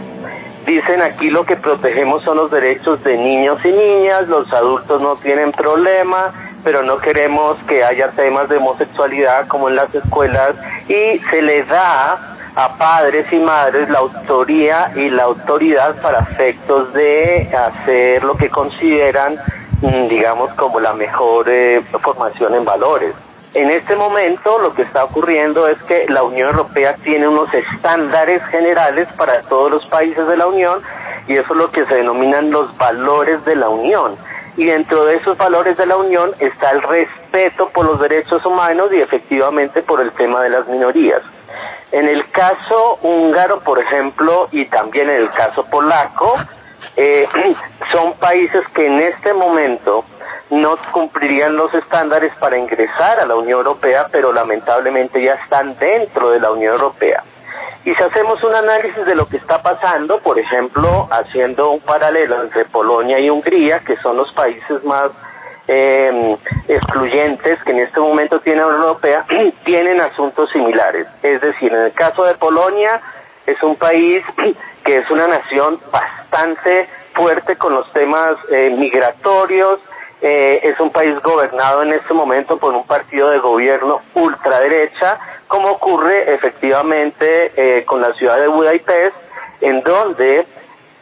dicen 0.66 1.02
aquí 1.02 1.30
lo 1.30 1.44
que 1.44 1.56
protegemos 1.56 2.22
son 2.22 2.36
los 2.36 2.50
derechos 2.50 3.02
de 3.02 3.16
niños 3.16 3.58
y 3.64 3.72
niñas, 3.72 4.28
los 4.28 4.52
adultos 4.52 5.00
no 5.00 5.16
tienen 5.16 5.52
problema, 5.52 6.43
pero 6.64 6.82
no 6.82 6.98
queremos 6.98 7.58
que 7.68 7.84
haya 7.84 8.10
temas 8.12 8.48
de 8.48 8.56
homosexualidad 8.56 9.46
como 9.46 9.68
en 9.68 9.76
las 9.76 9.94
escuelas 9.94 10.54
y 10.88 11.20
se 11.30 11.42
le 11.42 11.62
da 11.64 12.34
a 12.56 12.78
padres 12.78 13.26
y 13.32 13.38
madres 13.38 13.88
la 13.90 13.98
autoría 13.98 14.92
y 14.94 15.10
la 15.10 15.24
autoridad 15.24 16.00
para 16.00 16.20
efectos 16.20 16.92
de 16.94 17.50
hacer 17.54 18.24
lo 18.24 18.36
que 18.36 18.48
consideran, 18.48 19.36
mm, 19.82 20.08
digamos, 20.08 20.52
como 20.54 20.80
la 20.80 20.94
mejor 20.94 21.46
eh, 21.48 21.82
formación 22.02 22.54
en 22.54 22.64
valores. 22.64 23.14
En 23.54 23.70
este 23.70 23.94
momento 23.94 24.58
lo 24.58 24.74
que 24.74 24.82
está 24.82 25.04
ocurriendo 25.04 25.68
es 25.68 25.80
que 25.84 26.06
la 26.08 26.24
Unión 26.24 26.50
Europea 26.50 26.96
tiene 27.04 27.28
unos 27.28 27.52
estándares 27.54 28.42
generales 28.46 29.06
para 29.16 29.42
todos 29.42 29.70
los 29.70 29.86
países 29.86 30.26
de 30.26 30.36
la 30.36 30.46
Unión 30.46 30.82
y 31.28 31.34
eso 31.34 31.52
es 31.52 31.56
lo 31.56 31.70
que 31.70 31.84
se 31.86 31.94
denominan 31.94 32.50
los 32.50 32.76
valores 32.76 33.44
de 33.44 33.54
la 33.54 33.68
Unión. 33.68 34.16
Y 34.56 34.64
dentro 34.66 35.04
de 35.04 35.16
esos 35.16 35.36
valores 35.36 35.76
de 35.76 35.86
la 35.86 35.96
Unión 35.96 36.32
está 36.38 36.70
el 36.70 36.82
respeto 36.82 37.70
por 37.70 37.86
los 37.86 38.00
derechos 38.00 38.44
humanos 38.46 38.90
y 38.92 39.00
efectivamente 39.00 39.82
por 39.82 40.00
el 40.00 40.12
tema 40.12 40.42
de 40.42 40.50
las 40.50 40.66
minorías. 40.68 41.22
En 41.90 42.08
el 42.08 42.28
caso 42.30 42.98
húngaro, 43.02 43.60
por 43.60 43.78
ejemplo, 43.78 44.48
y 44.52 44.66
también 44.66 45.10
en 45.10 45.22
el 45.22 45.30
caso 45.30 45.64
polaco, 45.66 46.36
eh, 46.96 47.26
son 47.92 48.14
países 48.14 48.62
que 48.74 48.86
en 48.86 49.00
este 49.00 49.32
momento 49.32 50.04
no 50.50 50.76
cumplirían 50.92 51.56
los 51.56 51.72
estándares 51.74 52.32
para 52.36 52.58
ingresar 52.58 53.18
a 53.18 53.26
la 53.26 53.34
Unión 53.34 53.58
Europea, 53.58 54.08
pero 54.10 54.32
lamentablemente 54.32 55.22
ya 55.22 55.34
están 55.34 55.76
dentro 55.78 56.30
de 56.30 56.40
la 56.40 56.52
Unión 56.52 56.74
Europea. 56.74 57.24
Y 57.84 57.94
si 57.94 58.02
hacemos 58.02 58.42
un 58.42 58.54
análisis 58.54 59.04
de 59.04 59.14
lo 59.14 59.26
que 59.26 59.36
está 59.36 59.62
pasando, 59.62 60.20
por 60.20 60.38
ejemplo, 60.38 61.06
haciendo 61.10 61.70
un 61.70 61.80
paralelo 61.80 62.42
entre 62.42 62.64
Polonia 62.64 63.18
y 63.18 63.28
Hungría, 63.28 63.80
que 63.80 63.96
son 63.98 64.16
los 64.16 64.32
países 64.32 64.82
más 64.84 65.10
eh, 65.68 66.36
excluyentes 66.68 67.62
que 67.62 67.72
en 67.72 67.80
este 67.80 68.00
momento 68.00 68.40
tiene 68.40 68.60
la 68.60 68.66
Unión 68.68 68.82
Europea 68.82 69.26
tienen 69.64 70.00
asuntos 70.00 70.50
similares. 70.50 71.06
Es 71.22 71.40
decir, 71.40 71.72
en 71.72 71.82
el 71.82 71.92
caso 71.92 72.24
de 72.24 72.34
Polonia 72.34 73.00
es 73.46 73.62
un 73.62 73.76
país 73.76 74.22
que 74.84 74.98
es 74.98 75.10
una 75.10 75.26
nación 75.26 75.80
bastante 75.90 76.88
fuerte 77.14 77.56
con 77.56 77.74
los 77.74 77.90
temas 77.92 78.36
eh, 78.50 78.74
migratorios, 78.76 79.78
eh, 80.26 80.60
es 80.62 80.80
un 80.80 80.88
país 80.90 81.20
gobernado 81.20 81.82
en 81.82 81.92
este 81.92 82.14
momento 82.14 82.56
por 82.56 82.72
un 82.72 82.86
partido 82.86 83.28
de 83.28 83.40
gobierno 83.40 84.00
ultraderecha, 84.14 85.18
como 85.48 85.72
ocurre 85.72 86.32
efectivamente 86.32 87.52
eh, 87.54 87.84
con 87.84 88.00
la 88.00 88.14
ciudad 88.14 88.40
de 88.40 88.48
Budapest, 88.48 89.14
en 89.60 89.82
donde 89.82 90.46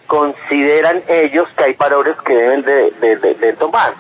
consideran 0.09 1.05
ellos 1.07 1.47
que 1.57 1.63
hay 1.63 1.75
valores 1.75 2.17
que 2.25 2.35
deben 2.35 2.63
de, 2.63 2.91
de, 3.01 3.35
de 3.35 3.53
tomar. 3.53 3.95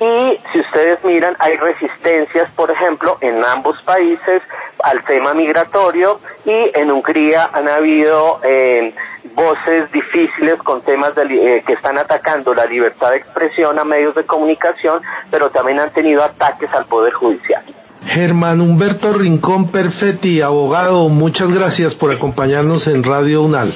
Y 0.00 0.40
si 0.50 0.60
ustedes 0.60 1.04
miran, 1.04 1.36
hay 1.40 1.58
resistencias, 1.58 2.50
por 2.52 2.70
ejemplo, 2.70 3.18
en 3.20 3.44
ambos 3.44 3.80
países 3.82 4.40
al 4.82 5.04
tema 5.04 5.34
migratorio 5.34 6.20
y 6.46 6.70
en 6.72 6.90
Hungría 6.90 7.50
han 7.52 7.68
habido 7.68 8.40
eh, 8.42 8.94
voces 9.34 9.90
difíciles 9.92 10.56
con 10.62 10.82
temas 10.82 11.12
eh, 11.16 11.62
que 11.66 11.72
están 11.72 11.98
atacando 11.98 12.54
la 12.54 12.66
libertad 12.66 13.10
de 13.10 13.16
expresión 13.18 13.78
a 13.78 13.84
medios 13.84 14.14
de 14.14 14.24
comunicación, 14.24 15.02
pero 15.30 15.50
también 15.50 15.78
han 15.80 15.92
tenido 15.92 16.22
ataques 16.22 16.70
al 16.72 16.86
Poder 16.86 17.12
Judicial. 17.14 17.64
Germán 18.06 18.60
Humberto 18.60 19.14
Rincón 19.14 19.70
Perfetti, 19.70 20.42
abogado, 20.42 21.08
muchas 21.08 21.50
gracias 21.50 21.94
por 21.94 22.12
acompañarnos 22.12 22.86
en 22.86 23.02
Radio 23.02 23.42
UNAL. 23.42 23.68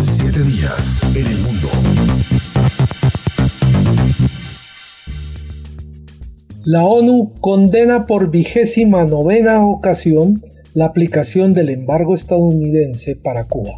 Siete 0.00 0.40
días 0.40 1.14
en 1.14 1.26
el 1.26 1.38
mundo. 1.38 1.68
La 6.64 6.82
ONU 6.82 7.34
condena 7.40 8.06
por 8.06 8.30
vigésima 8.30 9.04
novena 9.04 9.64
ocasión 9.64 10.42
la 10.74 10.86
aplicación 10.86 11.54
del 11.54 11.70
embargo 11.70 12.14
estadounidense 12.14 13.14
para 13.14 13.44
Cuba. 13.44 13.72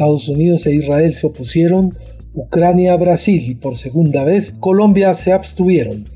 Estados 0.00 0.30
Unidos 0.30 0.64
e 0.64 0.74
Israel 0.74 1.12
se 1.12 1.26
opusieron, 1.26 1.90
Ucrania, 2.32 2.96
Brasil 2.96 3.42
y 3.46 3.54
por 3.54 3.76
segunda 3.76 4.24
vez 4.24 4.54
Colombia 4.58 5.12
se 5.12 5.34
abstuvieron. 5.34 6.06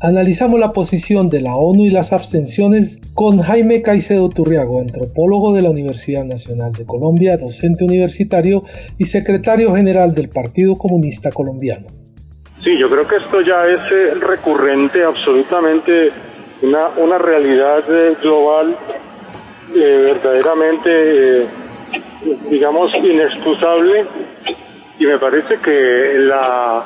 Analizamos 0.00 0.60
la 0.60 0.72
posición 0.72 1.28
de 1.28 1.40
la 1.40 1.56
ONU 1.56 1.86
y 1.86 1.90
las 1.90 2.12
abstenciones 2.12 3.00
con 3.14 3.40
Jaime 3.40 3.82
Caicedo 3.82 4.28
Turriago, 4.28 4.80
antropólogo 4.80 5.54
de 5.54 5.62
la 5.62 5.70
Universidad 5.70 6.24
Nacional 6.24 6.70
de 6.74 6.86
Colombia, 6.86 7.36
docente 7.36 7.84
universitario 7.84 8.62
y 8.96 9.06
secretario 9.06 9.74
general 9.74 10.14
del 10.14 10.28
Partido 10.28 10.78
Comunista 10.78 11.32
Colombiano. 11.32 11.88
Sí, 12.62 12.78
yo 12.78 12.88
creo 12.88 13.08
que 13.08 13.16
esto 13.16 13.40
ya 13.40 13.66
es 13.66 13.80
eh, 13.90 14.14
recurrente, 14.20 15.02
absolutamente 15.02 16.12
una, 16.62 16.90
una 16.98 17.18
realidad 17.18 17.82
eh, 17.90 18.16
global 18.22 18.76
eh, 19.74 20.14
verdaderamente, 20.14 21.65
digamos, 22.50 22.92
inexcusable 22.94 24.06
y 24.98 25.06
me 25.06 25.18
parece 25.18 25.58
que 25.58 26.14
la, 26.18 26.84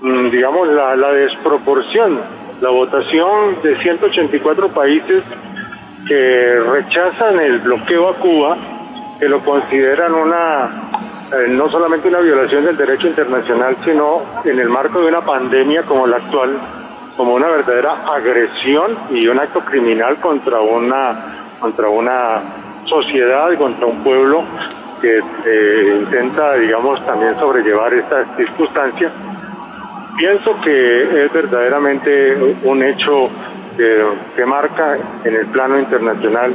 mm, 0.00 0.30
digamos, 0.30 0.68
la, 0.68 0.96
la 0.96 1.12
desproporción, 1.12 2.20
la 2.60 2.70
votación 2.70 3.62
de 3.62 3.76
184 3.78 4.68
países 4.68 5.22
que 6.06 6.60
rechazan 6.72 7.40
el 7.40 7.60
bloqueo 7.60 8.08
a 8.10 8.14
Cuba, 8.16 8.56
que 9.18 9.28
lo 9.28 9.40
consideran 9.44 10.14
una 10.14 10.70
eh, 11.32 11.48
no 11.48 11.70
solamente 11.70 12.08
una 12.08 12.20
violación 12.20 12.64
del 12.64 12.76
derecho 12.76 13.08
internacional, 13.08 13.76
sino 13.84 14.22
en 14.44 14.58
el 14.58 14.68
marco 14.68 15.00
de 15.00 15.08
una 15.08 15.22
pandemia 15.22 15.82
como 15.82 16.06
la 16.06 16.18
actual, 16.18 16.56
como 17.16 17.34
una 17.34 17.48
verdadera 17.48 18.04
agresión 18.14 18.96
y 19.10 19.26
un 19.26 19.38
acto 19.38 19.60
criminal 19.60 20.16
contra 20.20 20.60
una, 20.60 21.56
contra 21.60 21.88
una 21.88 22.63
sociedad 22.86 23.56
contra 23.56 23.86
un 23.86 24.02
pueblo 24.02 24.44
que 25.00 25.18
eh, 25.18 25.96
intenta, 26.00 26.54
digamos, 26.54 27.04
también 27.06 27.38
sobrellevar 27.38 27.92
estas 27.94 28.36
circunstancias. 28.36 29.12
Pienso 30.16 30.60
que 30.62 31.24
es 31.24 31.32
verdaderamente 31.32 32.36
un 32.62 32.82
hecho 32.82 33.28
que 33.76 34.46
marca 34.46 34.96
en 35.24 35.34
el 35.34 35.46
plano 35.46 35.80
internacional 35.80 36.54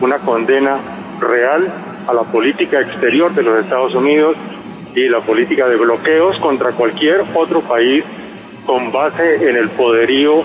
una 0.00 0.18
condena 0.18 0.78
real 1.18 1.66
a 2.06 2.14
la 2.14 2.22
política 2.22 2.80
exterior 2.80 3.34
de 3.34 3.42
los 3.42 3.62
Estados 3.62 3.94
Unidos 3.94 4.36
y 4.94 5.08
la 5.08 5.20
política 5.20 5.68
de 5.68 5.76
bloqueos 5.76 6.38
contra 6.38 6.72
cualquier 6.72 7.22
otro 7.34 7.60
país 7.60 8.04
con 8.66 8.90
base 8.92 9.48
en 9.48 9.56
el 9.56 9.70
poderío 9.70 10.42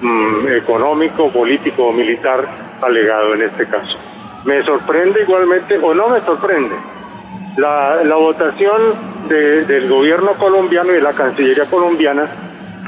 mm, 0.00 0.48
económico, 0.56 1.30
político 1.30 1.86
o 1.86 1.92
militar 1.92 2.46
alegado 2.80 3.34
en 3.34 3.42
este 3.42 3.66
caso. 3.66 4.11
Me 4.44 4.62
sorprende 4.64 5.22
igualmente, 5.22 5.78
o 5.78 5.94
no 5.94 6.08
me 6.08 6.20
sorprende, 6.22 6.74
la, 7.56 8.02
la 8.04 8.16
votación 8.16 9.12
del 9.28 9.88
gobierno 9.88 10.32
colombiano 10.34 10.90
y 10.90 10.96
de 10.96 11.02
la 11.02 11.12
Cancillería 11.12 11.66
colombiana 11.66 12.28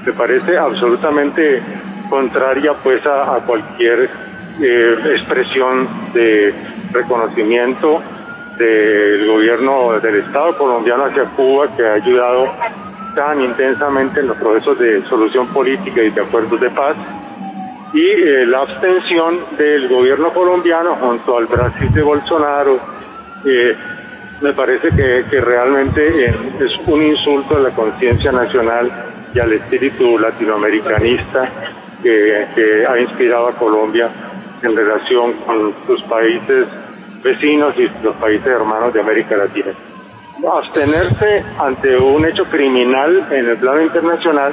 me 0.04 0.12
parece 0.12 0.58
absolutamente 0.58 1.62
contraria 2.10 2.74
pues 2.82 3.04
a, 3.06 3.40
cualquier 3.46 4.10
eh, 4.60 4.96
expresión 5.16 5.88
de 6.12 6.54
reconocimiento 6.92 8.02
del 8.58 9.26
gobierno 9.26 9.98
del 10.00 10.16
Estado 10.16 10.56
colombiano 10.56 11.06
hacia 11.06 11.24
Cuba 11.30 11.68
que 11.76 11.86
ha 11.86 11.94
ayudado 11.94 12.52
tan 13.16 13.40
intensamente 13.40 14.20
en 14.20 14.28
los 14.28 14.36
procesos 14.36 14.78
de 14.78 15.02
solución 15.08 15.48
política 15.48 16.02
y 16.02 16.10
de 16.10 16.20
acuerdos 16.20 16.60
de 16.60 16.70
paz 16.70 16.96
y 17.94 18.04
eh, 18.04 18.44
la 18.46 18.62
abstención 18.62 19.56
del 19.56 19.88
gobierno 19.88 20.30
colombiano 20.32 20.96
junto 20.96 21.38
al 21.38 21.46
Brasil 21.46 21.92
de 21.92 22.02
Bolsonaro 22.02 22.80
eh, 23.44 23.76
me 24.40 24.52
parece 24.52 24.88
que, 24.90 25.40
realmente 25.40 26.26
eh, 26.26 26.34
es 26.58 26.72
un 26.88 27.02
insulto 27.02 27.56
a 27.56 27.60
la 27.60 27.70
conciencia 27.70 28.32
nacional 28.32 28.90
y 29.32 29.38
al 29.38 29.52
espíritu 29.52 30.18
latinoamericanista 30.18 31.48
que, 32.02 32.46
que 32.56 32.84
ha 32.84 32.98
inspirado 32.98 33.48
a 33.48 33.52
Colombia 33.52 34.10
en 34.60 34.74
relación 34.74 35.34
con 35.46 35.72
sus 35.86 36.02
países 36.02 36.66
vecinos 37.22 37.74
y 37.78 37.88
los 38.02 38.16
países 38.16 38.46
hermanos 38.48 38.92
de 38.92 39.00
América 39.00 39.36
Latina. 39.36 39.72
Abstenerse 40.52 41.44
ante 41.60 41.96
un 41.96 42.26
hecho 42.26 42.44
criminal 42.46 43.28
en 43.30 43.50
el 43.50 43.56
plano 43.56 43.82
internacional 43.82 44.52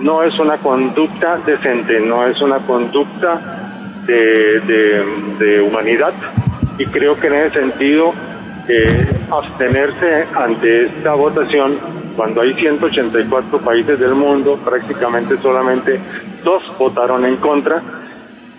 no 0.00 0.22
es 0.22 0.38
una 0.38 0.58
conducta 0.58 1.38
decente, 1.44 2.00
no 2.00 2.26
es 2.26 2.40
una 2.40 2.58
conducta 2.60 3.60
de, 4.06 5.60
humanidad 5.60 6.12
y 6.78 6.86
creo 6.86 7.18
que 7.18 7.28
en 7.28 7.34
ese 7.34 7.60
sentido 7.60 8.12
eh, 8.66 9.08
abstenerse 9.30 10.26
ante 10.34 10.86
esta 10.86 11.14
votación 11.14 11.78
cuando 12.16 12.40
hay 12.40 12.54
184 12.54 13.60
países 13.60 13.98
del 14.00 14.14
mundo, 14.14 14.58
prácticamente 14.64 15.36
solamente 15.38 16.00
dos 16.42 16.62
votaron 16.78 17.24
en 17.24 17.36
contra, 17.36 17.80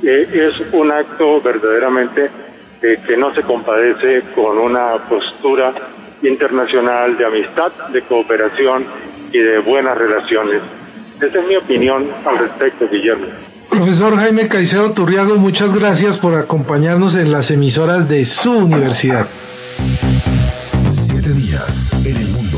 eh, 0.04 0.28
es 0.32 0.74
un 0.74 0.92
acto 0.92 1.42
verdaderamente 1.42 2.30
que 2.82 3.16
no 3.16 3.32
se 3.36 3.44
compadece 3.44 4.24
con 4.34 4.58
una 4.58 4.98
postura 5.08 5.72
internacional 6.24 7.16
de 7.16 7.26
amistad, 7.26 7.72
de 7.90 8.02
cooperación 8.02 8.86
y 9.32 9.38
de 9.38 9.60
buenas 9.60 9.96
relaciones. 9.96 10.62
Esa 11.22 11.40
es 11.40 11.48
mi 11.48 11.56
opinión 11.56 12.08
al 12.26 12.40
respecto, 12.40 12.86
Guillermo. 12.92 13.28
Profesor 13.70 14.16
Jaime 14.16 14.48
Caicedo 14.50 14.92
Turriago, 14.92 15.38
muchas 15.38 15.72
gracias 15.72 16.18
por 16.18 16.34
acompañarnos 16.34 17.14
en 17.16 17.32
las 17.32 17.52
emisoras 17.52 18.10
de 18.10 18.26
su 18.26 18.52
universidad. 18.52 19.28
Siete 20.90 21.30
días 21.30 22.06
en 22.08 22.16
el 22.18 22.28
mundo. 22.28 22.58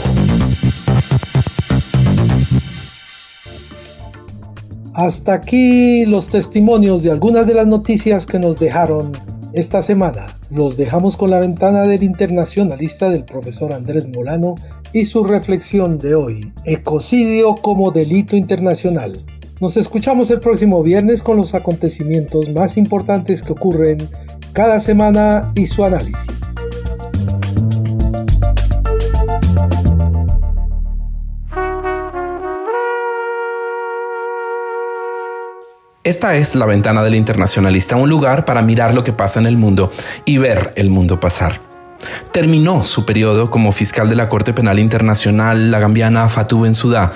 Hasta 4.96 5.34
aquí 5.34 6.06
los 6.06 6.30
testimonios 6.30 7.04
de 7.04 7.12
algunas 7.12 7.46
de 7.46 7.56
las 7.56 7.68
noticias 7.68 8.26
que 8.26 8.40
nos 8.40 8.58
dejaron 8.60 9.12
esta 9.54 9.84
semana 9.84 10.36
los 10.50 10.78
dejamos 10.78 11.16
con 11.16 11.30
la 11.30 11.40
ventana 11.40 11.84
del 11.84 12.02
internacionalista 12.02 13.10
del 13.10 13.24
profesor 13.24 13.72
Andrés 13.72 14.08
Molano 14.08 14.56
y 14.94 15.06
su 15.06 15.24
reflexión 15.24 16.00
de 16.00 16.16
hoy, 16.16 16.52
ecocidio 16.66 17.56
como 17.56 17.92
delito 17.92 18.36
internacional. 18.36 19.16
Nos 19.62 19.78
escuchamos 19.78 20.32
el 20.32 20.40
próximo 20.40 20.82
viernes 20.82 21.22
con 21.22 21.38
los 21.38 21.54
acontecimientos 21.54 22.50
más 22.50 22.78
importantes 22.78 23.44
que 23.44 23.54
ocurren 23.54 24.10
cada 24.54 24.80
semana 24.80 25.52
y 25.56 25.68
su 25.68 25.86
análisis. 25.86 26.53
Esta 36.06 36.36
es 36.36 36.54
la 36.56 36.66
ventana 36.66 37.02
del 37.02 37.16
internacionalista, 37.16 37.96
un 37.96 38.10
lugar 38.10 38.44
para 38.44 38.62
mirar 38.62 38.94
lo 38.94 39.06
que 39.06 39.14
pasa 39.14 39.40
en 39.40 39.46
el 39.46 39.56
mundo 39.56 39.90
y 40.26 40.38
ver 40.38 40.74
el 40.76 40.90
mundo 40.90 41.22
pasar. 41.22 41.62
Terminó 42.34 42.84
su 42.84 43.06
periodo 43.06 43.50
como 43.50 43.72
fiscal 43.72 44.10
de 44.10 44.18
la 44.18 44.28
Corte 44.28 44.52
Penal 44.52 44.80
Internacional 44.80 45.72
la 45.72 45.80
gambiana 45.80 46.28
Fatou 46.28 46.60
Bensouda, 46.60 47.14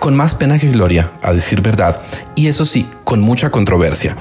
con 0.00 0.16
más 0.16 0.34
pena 0.34 0.58
que 0.58 0.68
gloria, 0.72 1.12
a 1.22 1.32
decir 1.32 1.60
verdad, 1.60 2.02
y 2.34 2.48
eso 2.48 2.64
sí, 2.64 2.88
con 3.04 3.20
mucha 3.20 3.50
controversia. 3.50 4.16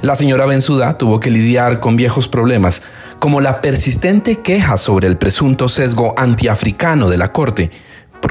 La 0.00 0.16
señora 0.16 0.46
Bensouda 0.46 0.94
tuvo 0.94 1.20
que 1.20 1.30
lidiar 1.30 1.78
con 1.78 1.94
viejos 1.94 2.28
problemas, 2.28 2.80
como 3.18 3.42
la 3.42 3.60
persistente 3.60 4.40
queja 4.40 4.78
sobre 4.78 5.08
el 5.08 5.18
presunto 5.18 5.68
sesgo 5.68 6.14
antiafricano 6.16 7.10
de 7.10 7.18
la 7.18 7.32
Corte, 7.32 7.70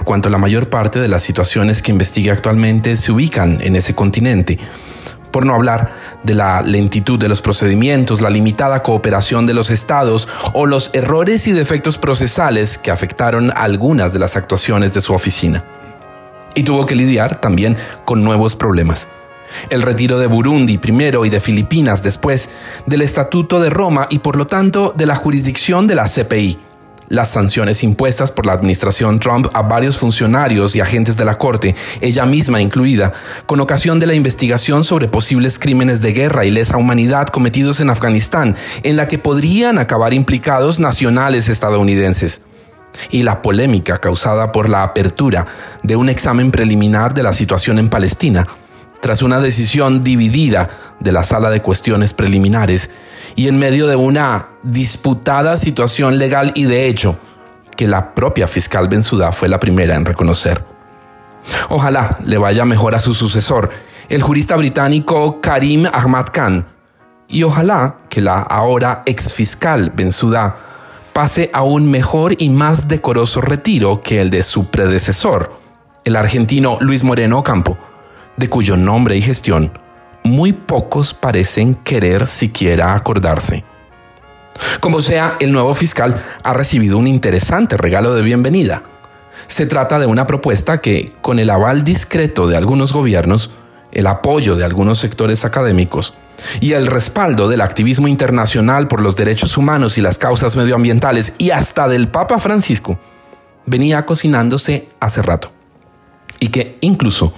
por 0.02 0.06
cuanto 0.06 0.32
la 0.32 0.40
mayor 0.40 0.68
parte 0.68 1.00
de 1.00 1.08
las 1.08 1.22
situaciones 1.22 1.84
que 1.84 1.92
investiga 1.92 2.34
actualmente 2.34 2.98
se 2.98 3.12
ubican 3.12 3.60
en 3.62 3.76
ese 3.76 3.94
continente 3.94 4.58
por 5.30 5.46
no 5.46 5.54
hablar 5.54 5.92
de 6.24 6.34
la 6.34 6.64
lentitud 6.64 7.20
de 7.20 7.28
los 7.28 7.44
procedimientos, 7.44 8.20
la 8.20 8.32
limitada 8.32 8.82
cooperación 8.82 9.46
de 9.46 9.54
los 9.54 9.70
estados 9.70 10.28
o 10.54 10.66
los 10.66 10.90
errores 10.94 11.46
y 11.46 11.52
defectos 11.52 12.00
procesales 12.00 12.80
que 12.80 12.90
afectaron 12.90 13.54
algunas 13.56 14.12
de 14.12 14.18
las 14.18 14.36
actuaciones 14.36 14.92
de 14.96 15.02
su 15.02 15.14
oficina. 15.14 15.64
Y 16.56 16.64
tuvo 16.64 16.88
que 16.88 16.96
lidiar 16.96 17.40
también 17.40 17.78
con 18.04 18.24
nuevos 18.24 18.56
problemas. 18.56 19.08
El 19.70 19.84
retiro 19.84 20.18
de 20.18 20.26
Burundi 20.26 20.80
primero 20.80 21.26
y 21.26 21.30
de 21.30 21.40
Filipinas 21.40 22.02
después, 22.02 22.50
del 22.88 23.04
Estatuto 23.04 23.60
de 23.60 23.70
Roma 23.70 24.08
y 24.10 24.18
por 24.18 24.36
lo 24.36 24.48
tanto 24.48 24.96
de 24.98 25.06
la 25.06 25.16
jurisdicción 25.16 25.86
de 25.86 25.94
la 25.94 26.06
CPI, 26.06 26.71
las 27.12 27.30
sanciones 27.30 27.84
impuestas 27.84 28.32
por 28.32 28.46
la 28.46 28.54
administración 28.54 29.20
Trump 29.20 29.48
a 29.54 29.62
varios 29.64 29.98
funcionarios 29.98 30.78
y 30.78 30.80
agentes 30.80 31.18
de 31.18 31.26
la 31.26 31.38
Corte, 31.38 31.76
ella 32.00 32.26
misma 32.26 32.62
incluida, 32.62 33.12
con 33.46 33.60
ocasión 33.60 34.00
de 34.00 34.08
la 34.08 34.14
investigación 34.14 34.86
sobre 34.86 35.10
posibles 35.10 35.60
crímenes 35.60 36.02
de 36.02 36.14
guerra 36.14 36.46
y 36.46 36.52
lesa 36.52 36.78
humanidad 36.78 37.28
cometidos 37.28 37.82
en 37.82 37.90
Afganistán, 37.90 38.56
en 38.84 38.96
la 38.96 39.10
que 39.10 39.20
podrían 39.20 39.78
acabar 39.78 40.14
implicados 40.14 40.80
nacionales 40.80 41.50
estadounidenses. 41.50 42.44
y 43.10 43.24
la 43.24 43.42
polémica 43.42 44.00
causada 44.00 44.52
por 44.52 44.68
la 44.68 44.84
apertura 44.84 45.46
de 45.82 45.96
un 45.96 46.10
examen 46.10 46.52
preliminar 46.52 47.14
de 47.14 47.24
la 47.24 47.32
situación 47.32 47.80
en 47.80 47.88
Palestina, 47.88 48.46
tras 49.02 49.22
una 49.22 49.40
decisión 49.40 50.02
dividida 50.02 50.70
de 51.00 51.12
la 51.12 51.24
sala 51.24 51.50
de 51.50 51.62
cuestiones 51.62 52.14
preliminares 52.14 52.92
y 53.36 53.48
en 53.48 53.60
medio 53.60 53.88
de 53.88 53.96
una 53.96 54.50
disputada 54.64 55.58
situación 55.58 56.18
legal 56.18 56.52
y 56.56 56.66
de 56.66 56.88
hecho 56.88 57.18
que 57.76 57.88
la 57.88 58.14
propia 58.14 58.48
fiscal 58.48 58.88
Bensouda 58.88 59.32
fue 59.32 59.50
la 59.50 59.60
primera 59.60 59.96
en 59.96 60.06
reconocer. 60.06 60.64
Ojalá 61.70 62.20
le 62.24 62.38
vaya 62.38 62.66
mejor 62.66 62.96
a 62.96 63.00
su 63.00 63.16
sucesor, 63.16 63.72
el 64.10 64.22
jurista 64.22 64.56
británico 64.56 65.42
Karim 65.42 65.88
Ahmad 65.92 66.28
Khan, 66.32 66.68
y 67.28 67.44
ojalá 67.44 67.96
que 68.10 68.22
la 68.22 68.42
ahora 68.42 69.04
exfiscal 69.06 69.92
Bensouda 69.96 70.56
pase 71.14 71.50
a 71.54 71.64
un 71.64 71.90
mejor 71.90 72.36
y 72.38 72.50
más 72.50 72.88
decoroso 72.88 73.42
retiro 73.42 74.02
que 74.02 74.22
el 74.22 74.30
de 74.30 74.44
su 74.44 74.68
predecesor, 74.68 75.54
el 76.04 76.16
argentino 76.16 76.78
Luis 76.82 77.04
Moreno 77.04 77.42
Campo, 77.44 77.78
de 78.42 78.50
cuyo 78.50 78.76
nombre 78.76 79.16
y 79.16 79.22
gestión 79.22 79.72
muy 80.24 80.52
pocos 80.52 81.14
parecen 81.14 81.76
querer 81.76 82.26
siquiera 82.26 82.96
acordarse. 82.96 83.64
Como 84.80 85.02
sea, 85.02 85.38
el 85.40 85.52
nuevo 85.52 85.76
fiscal 85.76 86.22
ha 86.44 86.54
recibido 86.54 86.98
un 86.98 87.06
interesante 87.06 87.78
regalo 87.78 88.16
de 88.16 88.24
bienvenida. 88.24 88.82
Se 89.46 89.68
trata 89.68 90.00
de 90.00 90.08
una 90.08 90.26
propuesta 90.26 90.82
que, 90.82 91.14
con 91.22 91.38
el 91.38 91.52
aval 91.52 91.84
discreto 91.84 92.48
de 92.48 92.58
algunos 92.58 92.94
gobiernos, 92.94 93.52
el 93.92 94.08
apoyo 94.08 94.56
de 94.56 94.66
algunos 94.66 94.98
sectores 94.98 95.46
académicos 95.46 96.16
y 96.60 96.74
el 96.74 96.88
respaldo 96.88 97.48
del 97.48 97.62
activismo 97.62 98.08
internacional 98.08 98.88
por 98.88 99.02
los 99.02 99.16
derechos 99.16 99.56
humanos 99.56 100.00
y 100.00 100.02
las 100.02 100.18
causas 100.18 100.56
medioambientales 100.56 101.36
y 101.38 101.52
hasta 101.52 101.88
del 101.88 102.08
Papa 102.08 102.40
Francisco, 102.40 103.00
venía 103.68 104.04
cocinándose 104.08 104.90
hace 105.00 105.22
rato. 105.22 105.52
Y 106.40 106.48
que 106.48 106.80
incluso 106.82 107.34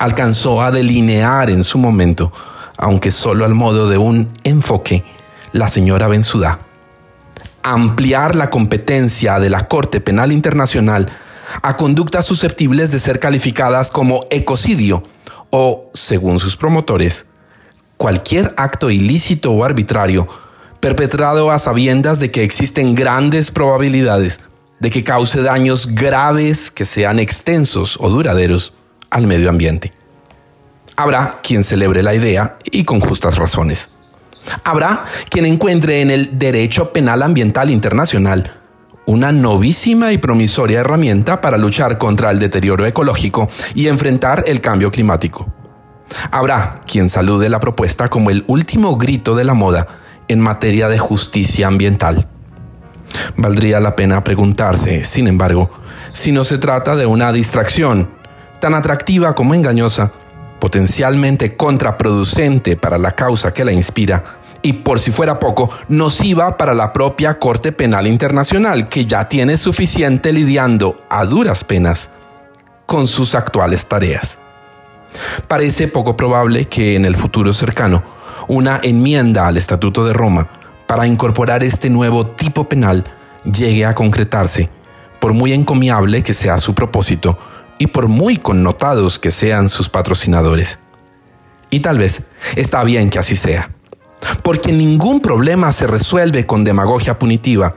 alcanzó 0.00 0.62
a 0.62 0.70
delinear 0.70 1.50
en 1.50 1.62
su 1.62 1.76
momento, 1.76 2.32
aunque 2.78 3.10
solo 3.12 3.44
al 3.44 3.54
modo 3.54 3.88
de 3.88 3.98
un 3.98 4.32
enfoque, 4.44 5.04
la 5.52 5.68
señora 5.68 6.08
Bensudá. 6.08 6.60
Ampliar 7.62 8.34
la 8.34 8.48
competencia 8.48 9.38
de 9.38 9.50
la 9.50 9.68
Corte 9.68 10.00
Penal 10.00 10.32
Internacional 10.32 11.10
a 11.62 11.76
conductas 11.76 12.24
susceptibles 12.24 12.90
de 12.90 12.98
ser 12.98 13.20
calificadas 13.20 13.90
como 13.90 14.24
ecocidio 14.30 15.02
o, 15.50 15.90
según 15.92 16.40
sus 16.40 16.56
promotores, 16.56 17.26
cualquier 17.98 18.54
acto 18.56 18.90
ilícito 18.90 19.52
o 19.52 19.64
arbitrario 19.64 20.26
perpetrado 20.80 21.50
a 21.50 21.58
sabiendas 21.58 22.18
de 22.20 22.30
que 22.30 22.42
existen 22.42 22.94
grandes 22.94 23.50
probabilidades 23.50 24.40
de 24.78 24.88
que 24.88 25.04
cause 25.04 25.42
daños 25.42 25.94
graves 25.94 26.70
que 26.70 26.86
sean 26.86 27.18
extensos 27.18 27.98
o 28.00 28.08
duraderos 28.08 28.72
al 29.10 29.26
medio 29.26 29.50
ambiente. 29.50 29.92
Habrá 30.96 31.40
quien 31.42 31.64
celebre 31.64 32.02
la 32.02 32.14
idea 32.14 32.56
y 32.64 32.84
con 32.84 33.00
justas 33.00 33.36
razones. 33.36 33.90
Habrá 34.64 35.04
quien 35.28 35.46
encuentre 35.46 36.00
en 36.00 36.10
el 36.10 36.38
derecho 36.38 36.92
penal 36.92 37.22
ambiental 37.22 37.70
internacional 37.70 38.56
una 39.06 39.32
novísima 39.32 40.12
y 40.12 40.18
promisoria 40.18 40.80
herramienta 40.80 41.40
para 41.40 41.58
luchar 41.58 41.98
contra 41.98 42.30
el 42.30 42.38
deterioro 42.38 42.86
ecológico 42.86 43.48
y 43.74 43.88
enfrentar 43.88 44.44
el 44.46 44.60
cambio 44.60 44.92
climático. 44.92 45.52
Habrá 46.30 46.82
quien 46.86 47.08
salude 47.08 47.48
la 47.48 47.58
propuesta 47.58 48.08
como 48.08 48.30
el 48.30 48.44
último 48.46 48.96
grito 48.96 49.34
de 49.34 49.44
la 49.44 49.54
moda 49.54 49.86
en 50.28 50.40
materia 50.40 50.88
de 50.88 50.98
justicia 50.98 51.66
ambiental. 51.66 52.28
Valdría 53.36 53.80
la 53.80 53.96
pena 53.96 54.22
preguntarse, 54.22 55.02
sin 55.02 55.26
embargo, 55.26 55.70
si 56.12 56.30
no 56.30 56.44
se 56.44 56.58
trata 56.58 56.94
de 56.94 57.06
una 57.06 57.32
distracción 57.32 58.10
tan 58.60 58.74
atractiva 58.74 59.34
como 59.34 59.54
engañosa, 59.54 60.12
potencialmente 60.60 61.56
contraproducente 61.56 62.76
para 62.76 62.98
la 62.98 63.12
causa 63.12 63.52
que 63.52 63.64
la 63.64 63.72
inspira 63.72 64.22
y 64.62 64.74
por 64.74 65.00
si 65.00 65.10
fuera 65.10 65.38
poco, 65.38 65.70
nociva 65.88 66.56
para 66.56 66.74
la 66.74 66.92
propia 66.92 67.38
Corte 67.38 67.72
Penal 67.72 68.06
Internacional, 68.06 68.88
que 68.88 69.06
ya 69.06 69.28
tiene 69.28 69.56
suficiente 69.56 70.32
lidiando 70.32 71.00
a 71.08 71.24
duras 71.24 71.64
penas 71.64 72.10
con 72.86 73.06
sus 73.06 73.34
actuales 73.34 73.86
tareas. 73.86 74.38
Parece 75.48 75.88
poco 75.88 76.16
probable 76.16 76.66
que 76.66 76.94
en 76.94 77.04
el 77.04 77.16
futuro 77.16 77.52
cercano 77.52 78.02
una 78.48 78.80
enmienda 78.82 79.46
al 79.46 79.56
Estatuto 79.56 80.04
de 80.04 80.12
Roma 80.12 80.48
para 80.86 81.06
incorporar 81.06 81.62
este 81.62 81.88
nuevo 81.88 82.26
tipo 82.26 82.68
penal 82.68 83.04
llegue 83.44 83.86
a 83.86 83.94
concretarse, 83.94 84.68
por 85.20 85.32
muy 85.32 85.52
encomiable 85.52 86.22
que 86.22 86.34
sea 86.34 86.58
su 86.58 86.74
propósito 86.74 87.38
y 87.80 87.86
por 87.86 88.08
muy 88.08 88.36
connotados 88.36 89.18
que 89.18 89.30
sean 89.30 89.70
sus 89.70 89.88
patrocinadores. 89.88 90.80
Y 91.70 91.80
tal 91.80 91.96
vez 91.96 92.24
está 92.54 92.84
bien 92.84 93.08
que 93.08 93.18
así 93.18 93.36
sea, 93.36 93.70
porque 94.42 94.70
ningún 94.70 95.20
problema 95.20 95.72
se 95.72 95.86
resuelve 95.86 96.44
con 96.44 96.62
demagogia 96.62 97.18
punitiva 97.18 97.74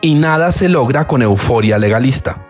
y 0.00 0.14
nada 0.14 0.52
se 0.52 0.70
logra 0.70 1.06
con 1.06 1.20
euforia 1.20 1.76
legalista. 1.76 2.46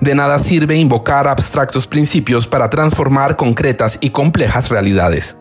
De 0.00 0.14
nada 0.14 0.38
sirve 0.38 0.76
invocar 0.76 1.26
abstractos 1.26 1.88
principios 1.88 2.46
para 2.46 2.70
transformar 2.70 3.34
concretas 3.34 3.98
y 4.00 4.10
complejas 4.10 4.68
realidades. 4.68 5.38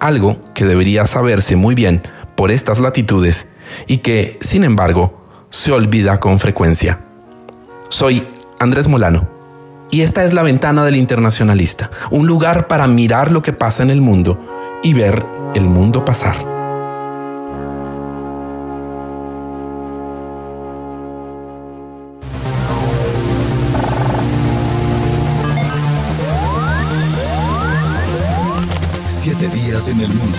Algo 0.00 0.36
que 0.54 0.66
debería 0.66 1.06
saberse 1.06 1.56
muy 1.56 1.74
bien 1.74 2.02
por 2.36 2.50
estas 2.50 2.78
latitudes 2.78 3.48
y 3.86 3.98
que, 3.98 4.36
sin 4.42 4.64
embargo, 4.64 5.24
se 5.48 5.72
olvida 5.72 6.20
con 6.20 6.38
frecuencia. 6.38 7.00
Soy 7.88 8.22
Andrés 8.58 8.86
Molano 8.86 9.32
y 9.92 10.00
esta 10.00 10.24
es 10.24 10.32
la 10.32 10.42
ventana 10.42 10.84
del 10.86 10.96
internacionalista, 10.96 11.90
un 12.10 12.26
lugar 12.26 12.66
para 12.66 12.88
mirar 12.88 13.30
lo 13.30 13.42
que 13.42 13.52
pasa 13.52 13.82
en 13.82 13.90
el 13.90 14.00
mundo 14.00 14.40
y 14.82 14.94
ver 14.94 15.24
el 15.54 15.64
mundo 15.64 16.02
pasar. 16.02 16.34
Siete 29.10 29.46
días 29.48 29.88
en 29.88 30.00
el 30.00 30.08
mundo. 30.08 30.38